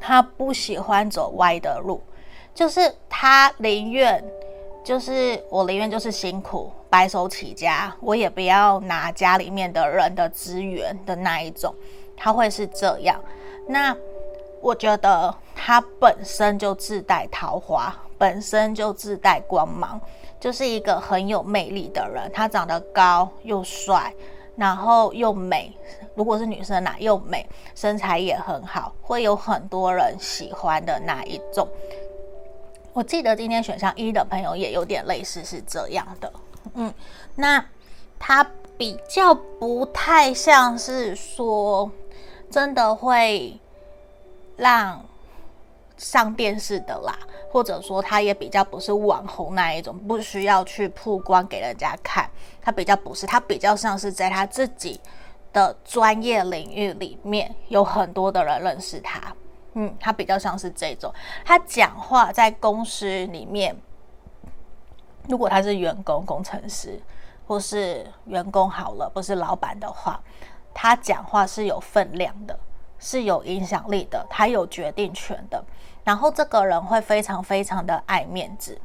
[0.00, 2.00] 他不喜欢走歪的路，
[2.54, 4.24] 就是他宁愿。
[4.84, 11.74] 就是我宁愿就是辛苦白手起家，我也不要拿家里面的人的资源的那一种，
[12.16, 13.20] 他会是这样。
[13.66, 13.94] 那
[14.60, 20.00] 我觉得他本身就自带桃花，本身就自带光芒，
[20.40, 22.30] 就是一个很有魅力的人。
[22.32, 24.12] 他长得高又帅，
[24.56, 25.72] 然后又美，
[26.14, 31.68] 如果是女生呐，又美，身材也很好，会有很多人喜欢的那一种。
[32.94, 36.32] 我记得今天选项一的朋友也有点类似是这样的，
[36.80, 36.94] 嗯，
[37.34, 37.64] 那
[38.20, 41.90] 他比较不太像是说
[42.48, 43.58] 真的会
[44.56, 45.04] 让
[45.96, 47.18] 上电视的啦，
[47.50, 52.30] 或者说他也比较不是网红那一种，不需要去曝光给人家看，
[52.62, 55.00] 他比较不是，他比较像是在他自己
[55.52, 59.34] 的专业领域里面有很多的人认识他。
[59.72, 61.12] 嗯，他比较像是这种，
[61.44, 63.76] 他讲话在公司里面，
[65.28, 66.98] 如果他是员工、工程师
[67.46, 70.20] 或是员工好了，不是老板的话，
[70.74, 72.58] 他讲话是有分量的，
[72.98, 75.62] 是有影响力的，他有决定权的。
[76.04, 78.80] 然后这个人会非常非常的爱面子，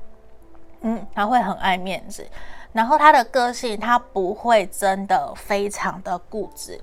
[0.81, 2.27] 嗯，他会很爱面子。
[2.73, 6.81] 然后他的个性，他不会真的非常的固执。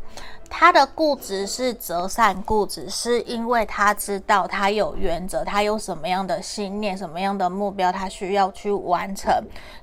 [0.53, 9.33] 他的固执是折善固执，是因为他知道他有原则，他有什么样的信念，什么样的目标，他需要去完成，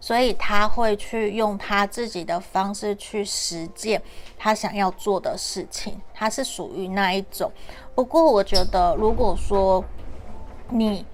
[0.02, 4.02] 所以他会去用他自己的方式去实践
[4.38, 6.02] 他想要做的事情。
[6.14, 7.50] 他是属于那一种。
[7.96, 9.82] 不过，我觉得如果说
[10.70, 11.06] 你，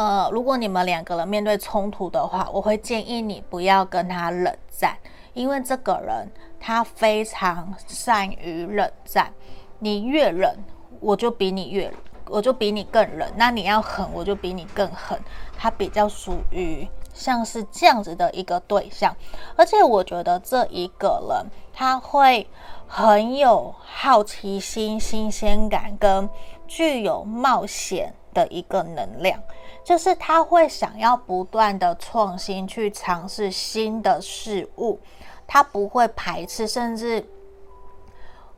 [0.00, 4.96] 呃，如果你们两个人面对冲突的话，我会建议你不要跟他冷战，
[5.34, 6.26] 因为这个人。
[6.62, 9.32] 他非常善于冷战，
[9.78, 10.54] 你越冷，
[11.00, 11.90] 我就比你越，
[12.28, 13.26] 我就比你更冷。
[13.36, 15.18] 那你要狠，我就比你更狠。
[15.56, 19.16] 他比较属于像是这样子的一个对象，
[19.56, 22.46] 而且我觉得这一个人他会
[22.86, 26.28] 很有好奇心、新鲜感跟
[26.68, 29.40] 具有冒险的一个能量，
[29.82, 34.98] 就是他会想要不断的创新，去尝试新的事物。
[35.46, 37.26] 他不会排斥，甚至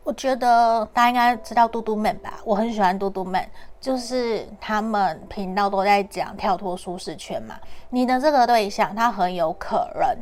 [0.05, 2.35] 我觉得大家应该知道嘟嘟们吧？
[2.45, 3.49] 我很喜欢嘟嘟们
[3.81, 7.55] 就是他们频道都在讲跳脱舒适圈嘛。
[7.89, 10.16] 你的这个对象，他很有可能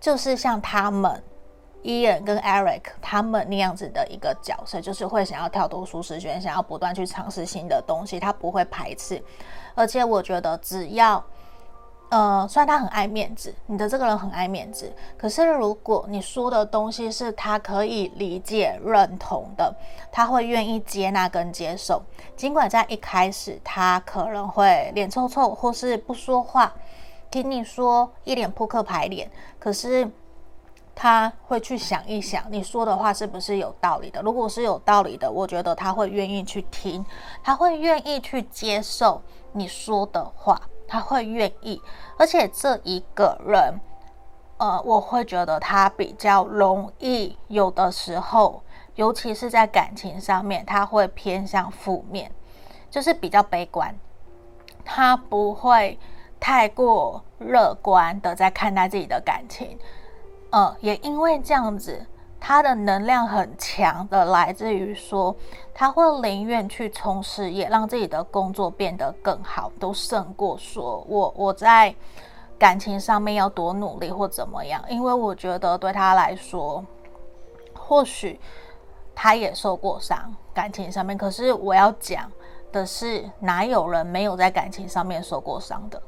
[0.00, 1.22] 就是像他们
[1.84, 9.22] Ian 跟 Eric 他们那样子的一个角色，就是会想要跳脱舒适圈，想要不断去尝试新的东西，他不会排斥。
[9.74, 11.22] 而且我觉得，只要
[12.08, 19.74] 呃，虽然他很爱面子，你的这个人很爱面子，可是如果你说的东西是他可以理解、认同的，
[20.10, 22.02] 他会愿意接纳跟接受。
[22.34, 26.72] 尽管在一开始他可能会脸臭臭，或是不说话，
[27.30, 30.10] 听你说一脸扑克牌脸，可是。
[30.94, 34.22] 他会去想一想，你说的话是不是有道理的？
[34.22, 37.04] 如果是有道理的，我觉得他会愿意去听，
[37.42, 39.20] 他会愿意去接受
[39.52, 41.82] 你说的话，他会愿意。
[42.16, 43.80] 而且这一个人，
[44.58, 48.62] 呃，我会觉得他比较容易，有的时候，
[48.94, 52.30] 尤其是在感情上面，他会偏向负面，
[52.88, 53.92] 就是比较悲观，
[54.84, 55.98] 他不会
[56.38, 59.76] 太过乐观的在看待自己的感情。
[60.56, 62.00] 嗯，也因为这样子，
[62.38, 65.34] 他的能量很强的，来自于说
[65.74, 71.92] 他会宁愿去冲事业，让自己的工作变得更好，都胜过说我我在
[72.56, 74.80] 感情上面要多努力或怎么样。
[74.88, 76.84] 因为我觉得对他来说，
[77.74, 78.38] 或许
[79.12, 81.18] 他也受过伤，感情上面。
[81.18, 82.30] 可是我要讲
[82.70, 86.00] 的是，哪有人没有在感情上面受过伤的？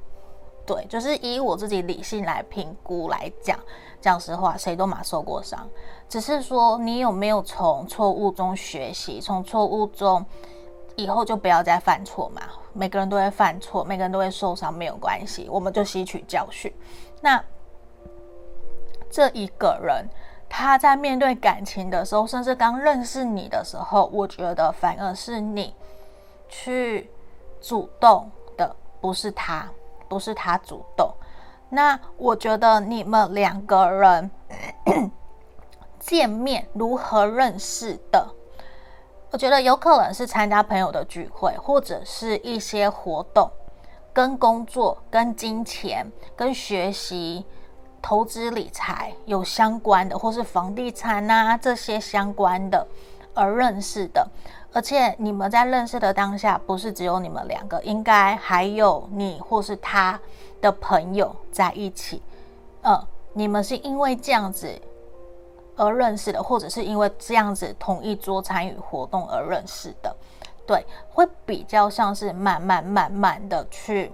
[0.65, 3.59] 对，就是以我自己理性来评估来讲，
[4.01, 5.69] 讲实话，谁都嘛受过伤，
[6.09, 10.25] 只是说你有没有从错误中学习，从错误中
[10.97, 12.43] 以后就不要再犯错嘛。
[12.73, 16.73] 每个人都会犯错，每个人都会受伤，没有关系，我们就吸取教训。
[17.21, 17.43] 那
[19.11, 20.09] 这一个人
[20.49, 25.75] 他在面对感情的时候，甚至刚认识你的时候，我觉得反而是你
[26.49, 27.11] 去
[27.61, 29.69] 主动的，不是他。
[30.09, 31.13] 不是他主动，
[31.69, 34.31] 那我觉得你们两个人
[35.99, 38.29] 见面如何认识的？
[39.33, 43.51] 我觉得有可能是参加朋友的聚会，或者是一些活动，
[44.13, 47.45] 跟工作、跟金钱、跟学习、
[48.01, 52.87] 投资理财有相关的，或是房地产啊这些相关的
[53.35, 54.27] 而认识的。
[54.73, 60.19] 而且你们在认识的当下，不是只有你们两个，应该还有你或是他
[60.67, 62.21] 的朋友在一起。
[62.83, 64.81] 呃，你们是因为这样子
[65.77, 70.17] 而认识的，或者是因为这样子同一桌参与活动而认识的。
[70.67, 74.11] 对，会比较像是慢慢慢慢的去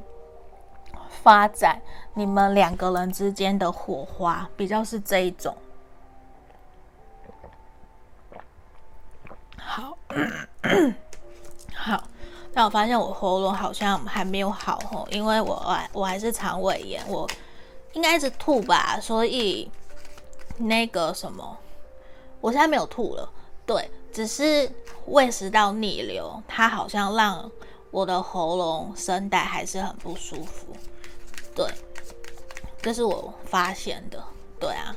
[1.08, 1.80] 发展
[2.12, 5.56] 你们两个人之间的火花，比较是这一种。
[9.56, 9.96] 好。
[11.74, 12.00] 好，
[12.54, 17.28] 但我发现我喉咙好像还没有好哦，因为我我还是肠胃炎，我
[17.94, 19.70] 应该是吐吧，所以
[20.58, 21.56] 那个什么，
[22.40, 23.28] 我现在没有吐了，
[23.64, 24.70] 对，只是
[25.06, 27.50] 胃食道逆流，它好像让
[27.90, 30.66] 我的喉咙声带还是很不舒服，
[31.54, 31.66] 对，
[32.82, 34.22] 这是我发现的，
[34.60, 34.94] 对啊。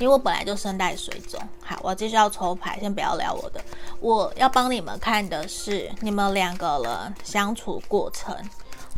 [0.00, 3.62] 因为我本来就身带水肿，好，我继续要抽牌，先不要聊我的。
[4.00, 8.34] 我要帮你们看的是你们两个人相处过程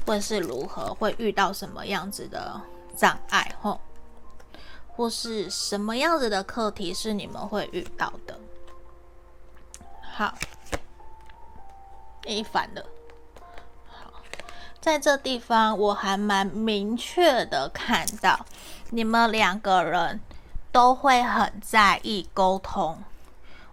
[0.06, 2.60] 或是如何，会遇到什么样子的
[2.96, 3.80] 障碍，吼，
[4.86, 8.38] 或是什么样子的课题是你们会遇到的。
[10.14, 10.32] 好，
[12.26, 12.86] 一反的，
[13.88, 14.12] 好，
[14.80, 18.46] 在这地方我还蛮明确的看到
[18.90, 20.20] 你们两个人。
[20.72, 22.98] 都会很在意沟通，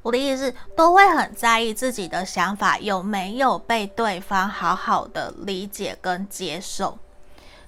[0.01, 6.99] 我的意思是都会很在意自己的想法有没有被对方好好的理解跟接受，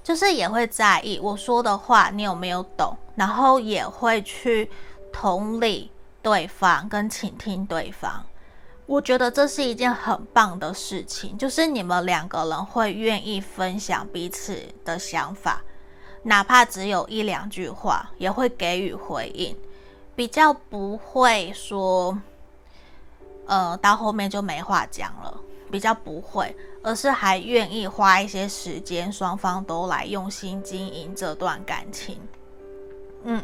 [0.04, 4.70] 就是也会在意我说的话你有没有懂，然后也会去
[5.14, 5.90] 同理
[6.22, 8.26] 对方跟倾听对方。
[8.86, 15.62] 我觉得这是一件很棒的事情，就是你们两个人会愿意分享彼此的想法。
[16.24, 19.57] 哪怕只有一两句话，也会给予回应，
[20.15, 22.15] 比较不会说，
[23.47, 25.41] 呃，到后面就没话讲了，
[25.72, 32.19] 比较不会，而是还愿意花一些时间，双方都来用心经营这段感情。
[33.24, 33.43] 嗯，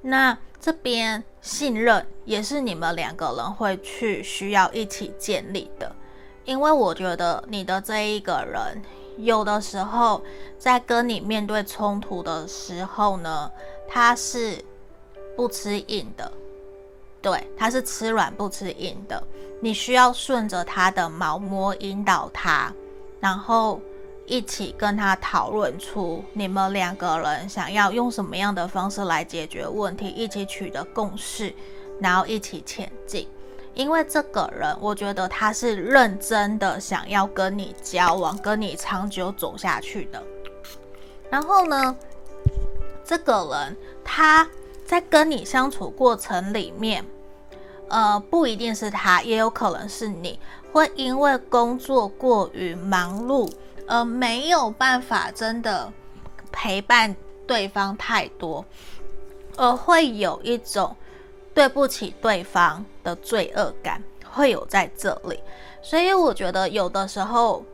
[0.00, 5.94] 那这边信任也是你们两个人会去需要一起建立的，
[6.46, 8.82] 因为我觉得你的这一个人。
[9.18, 10.22] 有的时候，
[10.58, 13.50] 在跟你面对冲突的时候呢，
[13.88, 14.64] 他是
[15.36, 16.32] 不吃硬的，
[17.20, 19.22] 对，他是吃软不吃硬的。
[19.60, 22.72] 你需要顺着他的毛摸引导他，
[23.18, 23.80] 然后
[24.24, 31.52] 一起跟他讨论出你们两个人想要用什么样的方式来解决问题，一起取得共识，
[32.00, 33.26] 然后一起前进。
[33.78, 40.20] 因为这个人，我觉得他是认真的想要跟你交往，跟你长久走下去的。
[41.30, 41.96] 然后呢，
[43.04, 44.48] 这个人他
[44.84, 47.04] 在跟你相处过程里面，
[47.86, 50.40] 呃，不一定是他，也有可能是你，
[50.72, 53.48] 会因为工作过于忙碌。
[53.86, 55.92] 呃，没有办法真的
[56.50, 57.14] 陪伴
[57.46, 58.64] 对方太多，
[59.56, 60.96] 而会有一种
[61.58, 65.42] 对不起对方的罪恶感，会有在这里。
[65.82, 67.64] 所以我觉得有的时候，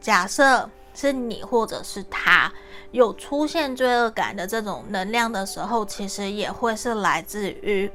[0.00, 2.50] 假设是你或者是他
[2.92, 7.92] 有出现罪恶感的这种能量的时候，其实也会是来自于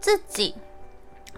[0.00, 0.56] 自己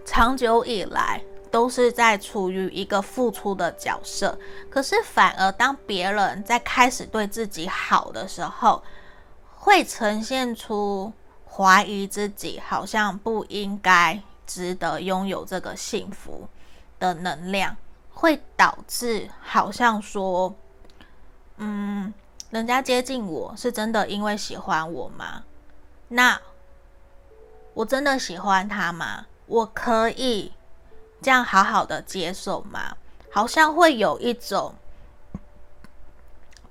[0.07, 1.23] 长久以来。
[1.51, 4.39] 都是在处于一个付出的角色，
[4.71, 8.83] 可是反而当别人在开始对自己好的时候，
[9.59, 11.13] 会呈现出
[11.55, 16.49] 怀疑自己好像不应该值得拥有这个幸福
[16.99, 17.77] 的能量，
[18.11, 20.55] 会导致好像说，
[21.59, 22.13] 嗯，
[22.51, 25.45] 人家接近我是真的因为喜欢我吗？
[26.09, 26.41] 那
[27.75, 29.27] 我真的喜欢他吗？
[29.47, 30.53] 我可以。
[31.21, 32.97] 这样好好的接受吗？
[33.31, 34.75] 好像会有一种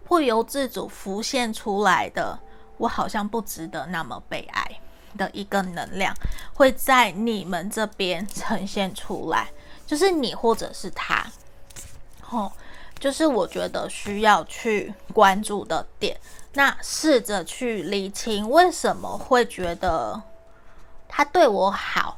[0.04, 2.38] 不由自主浮现出来的，
[2.82, 4.80] 我好像不值得那么被爱
[5.16, 6.16] 的一个能量，
[6.56, 9.50] 会在你们这边呈现出来，
[9.86, 11.24] 就是你或者是他，
[12.32, 12.52] 哦，
[12.98, 16.20] 就是我觉得需要去关注的点。
[16.54, 20.20] 那试着去理清为什么会觉得
[21.08, 22.18] 他对我好。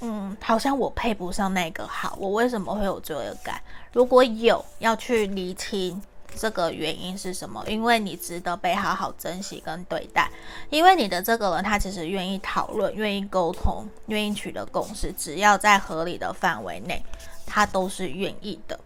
[0.00, 3.60] 嗯，好像我配不上那个好，我为什么会有罪恶感？
[3.92, 6.00] 如果有，要去厘清
[6.36, 7.64] 这个原因是什么？
[7.66, 10.30] 因为你值得被好好珍惜跟对待，
[10.70, 17.04] 因为你的这个人他其实愿意讨论、愿意沟通、愿意取得共识，只要在合理的范围内，
[17.46, 18.78] 他都是愿意的。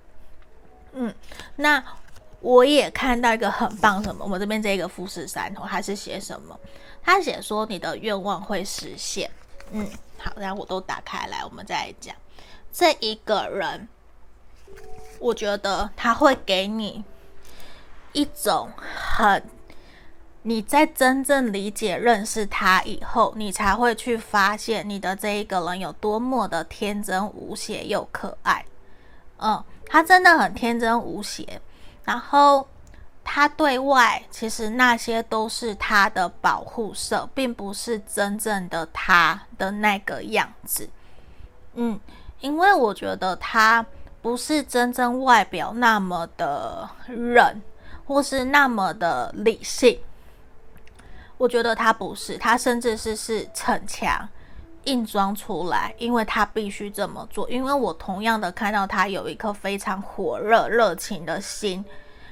[0.93, 1.15] 嗯，
[1.57, 1.83] 那
[2.41, 4.25] 我也看到一个很棒什么？
[4.25, 6.59] 我们这边这个富士山头，他是写什么？
[7.03, 9.31] 他写说你的愿望会实现。
[9.73, 9.89] 嗯。
[10.21, 12.13] 好，然后我都打开来，我们再来讲
[12.73, 13.89] 这一个人。
[15.21, 17.05] 我觉得他会给你
[18.13, 19.43] 一种很，
[20.43, 28.65] 你在真正理解、认识他以后，你才会去发现你的这一个人有多么的天真无邪又可爱。
[29.39, 31.61] 嗯，他真的很天真无邪，
[32.05, 32.67] 然后。
[33.31, 40.89] 他对外其实那些都是他的保护色，并不是真正的他的那个样子。
[41.75, 42.01] 嗯，
[42.41, 43.85] 因为我觉得他
[44.23, 47.61] 不是真正外表那么的忍，
[48.09, 50.01] 或是那么的理性。
[51.37, 54.27] 我觉得他不是，他甚至是是逞强，
[54.85, 57.49] 硬装出来，因为他必须这么做。
[57.51, 61.85] 因为我同样的看到他有一颗非常火热、热情的心。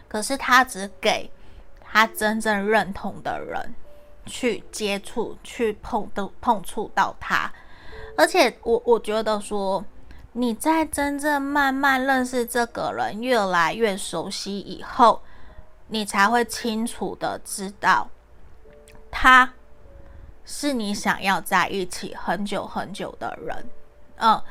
[0.08, 1.30] 可是他只给
[1.80, 3.74] 他真正认同的人
[4.24, 7.52] 去接触、去碰都碰触到他，
[8.16, 9.84] 而且我我觉得说，
[10.32, 15.20] 你在真正慢慢认识这个人、越来越熟悉以后，
[15.88, 18.08] 你才会清楚的知道，
[19.10, 19.52] 他
[20.44, 23.66] 是你想要在一起很久很久的人，
[24.16, 24.42] 嗯。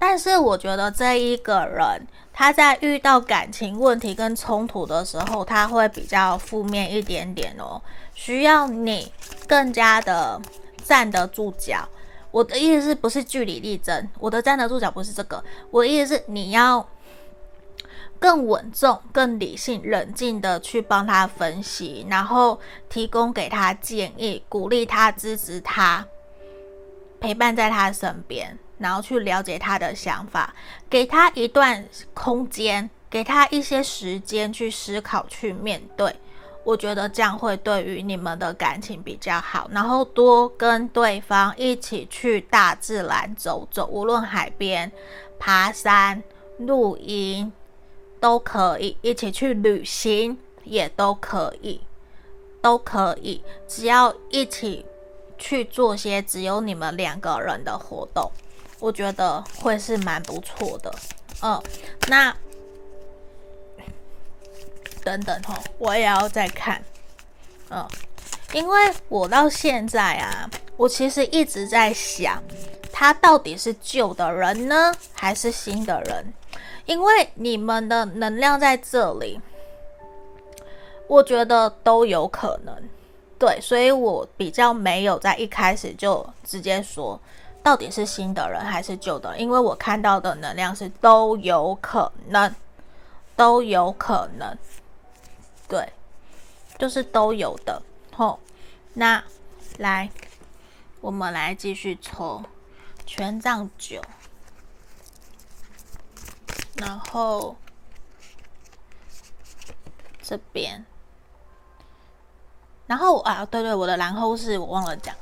[0.00, 7.82] 但是我觉得这一个人，他在遇到感情问题跟冲突的时候，他会比较负面一点点哦，
[8.14, 9.12] 需要你
[9.48, 10.40] 更加的
[10.84, 11.88] 站得住脚。
[12.30, 14.08] 我的意思是不是据理力争？
[14.20, 16.88] 我的站得住脚不是这个，我的意思是你要
[18.18, 22.58] 更稳重、更理性、冷静的去帮他分析，然后
[22.88, 26.04] 提供给他建议，鼓励他、支持他，
[27.20, 28.58] 陪伴在他身边。
[28.78, 30.54] 然后去了解他的想法，
[30.88, 31.84] 给他一段
[32.14, 36.14] 空间，给他一些时间去思考、去面对。
[36.62, 39.68] 我觉得这样会对于你们的感情比较好。
[39.72, 44.92] 然后多跟对方一起去大自然走走，无论海边、
[45.40, 46.22] 爬山、
[46.58, 47.52] 露营
[48.20, 51.80] 都可以，一起去旅行也都可以，
[52.60, 54.84] 都可以，只要一起
[55.36, 58.30] 去做些只有你们两个人的活动。
[58.80, 60.94] 我觉得会是蛮不错的，
[61.42, 61.60] 嗯，
[62.06, 62.36] 那
[65.02, 66.80] 等等哦，我也要再看，
[67.70, 67.84] 嗯，
[68.52, 72.40] 因为我到现在啊，我其实一直在想，
[72.92, 76.32] 他到底是旧的人呢，还是新的人？
[76.88, 79.38] 因为你们的能量在这里，
[81.06, 82.74] 我觉得都有可能。
[83.38, 87.20] 对，所以我比较没有在一开始就直接说
[87.62, 92.52] 到底是新的人还是旧的，因为我看到的能量是都有可能，
[93.36, 94.56] 都有可能，
[95.68, 95.92] 对，
[96.78, 97.82] 就是都有的。
[98.16, 98.40] 吼，
[98.94, 99.22] 那
[99.76, 100.08] 来，
[101.02, 102.42] 我们来继续抽
[103.04, 104.00] 权杖九，
[106.78, 107.54] 然后
[110.22, 110.84] 这边。
[112.86, 115.14] 然后啊，对对，我的然后是我忘了讲。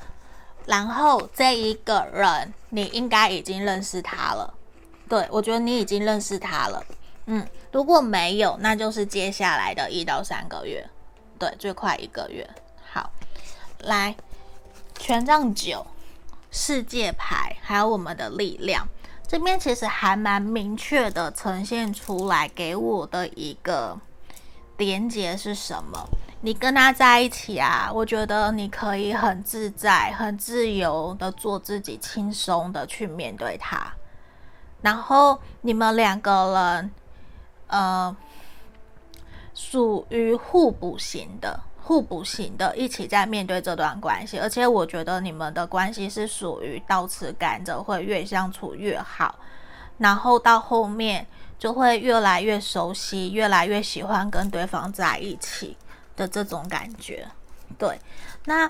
[0.66, 4.55] 然后这一个人，你应该已经认识他了。
[5.09, 6.85] 对，我觉得你已经认识他了。
[7.27, 10.89] 嗯，如果没有，那就是接下来的一到三个月。
[11.39, 12.49] 对，最快一个月。
[12.93, 13.11] 好，
[13.81, 14.16] 来，
[14.99, 15.87] 权杖九，
[16.51, 18.89] 世界牌，还有我们的力量，
[19.28, 23.98] 这边其实还蛮明确的呈现出来给我的一个
[24.77, 26.09] 连接是什么？
[26.43, 33.93] 你跟他在一起啊，我觉得你可以很自在、很自由的做自己，轻松的去面对他。
[34.81, 36.90] 然后你们两个人，
[37.66, 38.16] 呃，
[39.55, 44.38] 属于互补型的，互补型的，一起在面对这段关系。
[44.38, 49.34] 而且我觉得你们的关系是属于倒吃甘蔗，会越相处越好。
[49.98, 51.26] 然后到后面
[51.58, 55.76] 就会越来越熟悉，越来越喜欢跟对方在一起。
[56.16, 57.28] 的这种感觉，
[57.76, 58.00] 对，
[58.46, 58.64] 那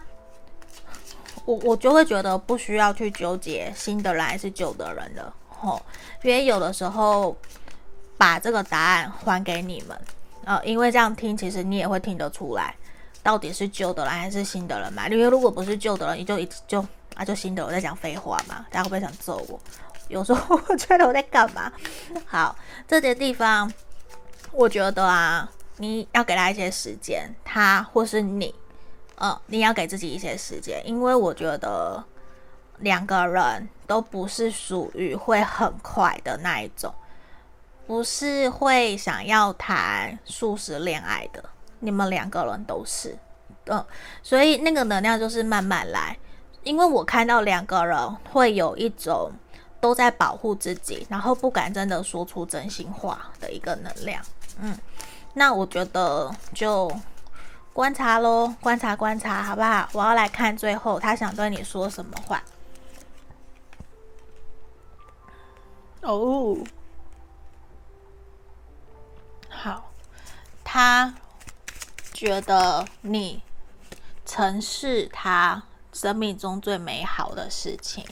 [1.44, 5.80] 我我就会觉得不需要去纠结新的人还是旧的人了，吼，
[6.24, 7.36] 因为有的时候
[8.18, 9.96] 把这个答案还给你们，
[10.44, 12.74] 呃，因为这样听，其实你也会听得出来，
[13.26, 15.08] 到底是旧的人还是新的人嘛？
[15.08, 16.80] 因为如果不是旧的人，你就一直就
[17.16, 19.58] 啊就新的，我在讲废话嘛，大家会不会想揍我？
[20.06, 21.72] 有时候我觉得我在干嘛？
[22.24, 22.54] 好，
[22.86, 23.72] 这些地方，
[24.52, 25.50] 我觉得啊。
[25.78, 28.54] 你要给他一些时间，他或是你，
[29.16, 32.02] 嗯，你要给自己一些时间，因为我觉得
[32.78, 36.94] 两个人都不是属于会很快的那一种，
[37.86, 41.44] 不是会想要谈速食恋爱的。
[41.80, 43.16] 你们两个人都是，
[43.66, 43.84] 嗯，
[44.22, 46.18] 所以那个能量就是慢慢来，
[46.62, 49.30] 因为我看到两个人会有一种
[49.80, 54.22] 都在保护自己，然后不敢真的说出真心话的一个能量，
[54.60, 54.76] 嗯。
[55.38, 56.90] 那我觉得就
[57.74, 59.86] 观察喽，观察观察，好不好？
[59.92, 62.42] 我要来看最后他想对你说什么话。
[66.00, 66.56] 哦，
[69.50, 69.92] 好，
[70.64, 71.12] 他
[72.16, 73.42] 觉得你
[74.24, 75.62] 曾是他
[75.92, 78.02] 生命中最美好的事情。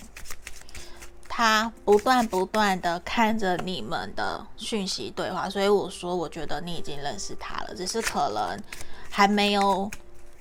[1.26, 8.62] 他不断不断的看着你们的讯息对话，所以我说，我觉得你已经认识他了，只是可能
[9.10, 9.90] 还没有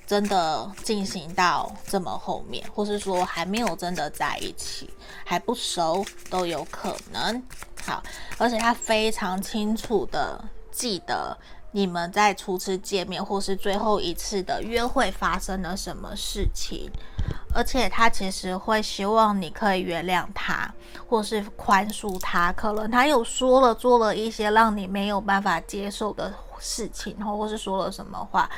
[0.06, 4.90] 真的进行到这么后面，或是说还没有真的在一起，
[5.24, 7.42] 还不熟都有可能。
[7.82, 8.02] 好，
[8.36, 11.36] 而且他非常清楚的记得
[11.76, 16.88] 你们在初次见面或是最后一次的约会发生了什么事情。
[17.52, 20.72] 而且他其实会希望你可以原谅他，
[21.08, 22.52] 或是宽恕他。
[22.52, 28.48] 可能他有说了、做了一些让你没有办法接受的事情，或或是说了什么话。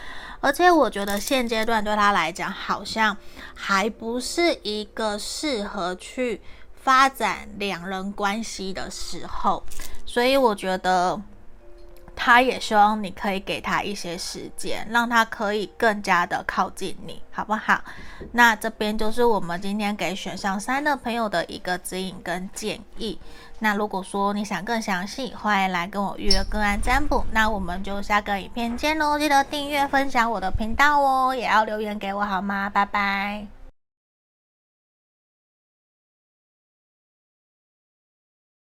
[0.40, 3.16] 而且我觉得现阶段对他来讲，好像
[3.54, 6.42] 还不是一个适合去
[6.74, 9.62] 发展两人关系的时候。
[10.04, 11.18] 所以我觉得。
[12.16, 17.80] 他也希望你可以给他一些时间，让他可以更加的靠近你，好不好？
[18.32, 23.20] 那这边就是我们今天给选项三的朋友的一个指引跟建议。
[23.58, 27.24] 那如果说你想更详细，欢迎来跟我预约个案占卜。
[27.32, 29.18] 那我们就下个影片见喽！
[29.18, 32.68] 记得订阅分享我的频道哦，也要留言给我好吗？
[32.68, 33.55] 拜拜。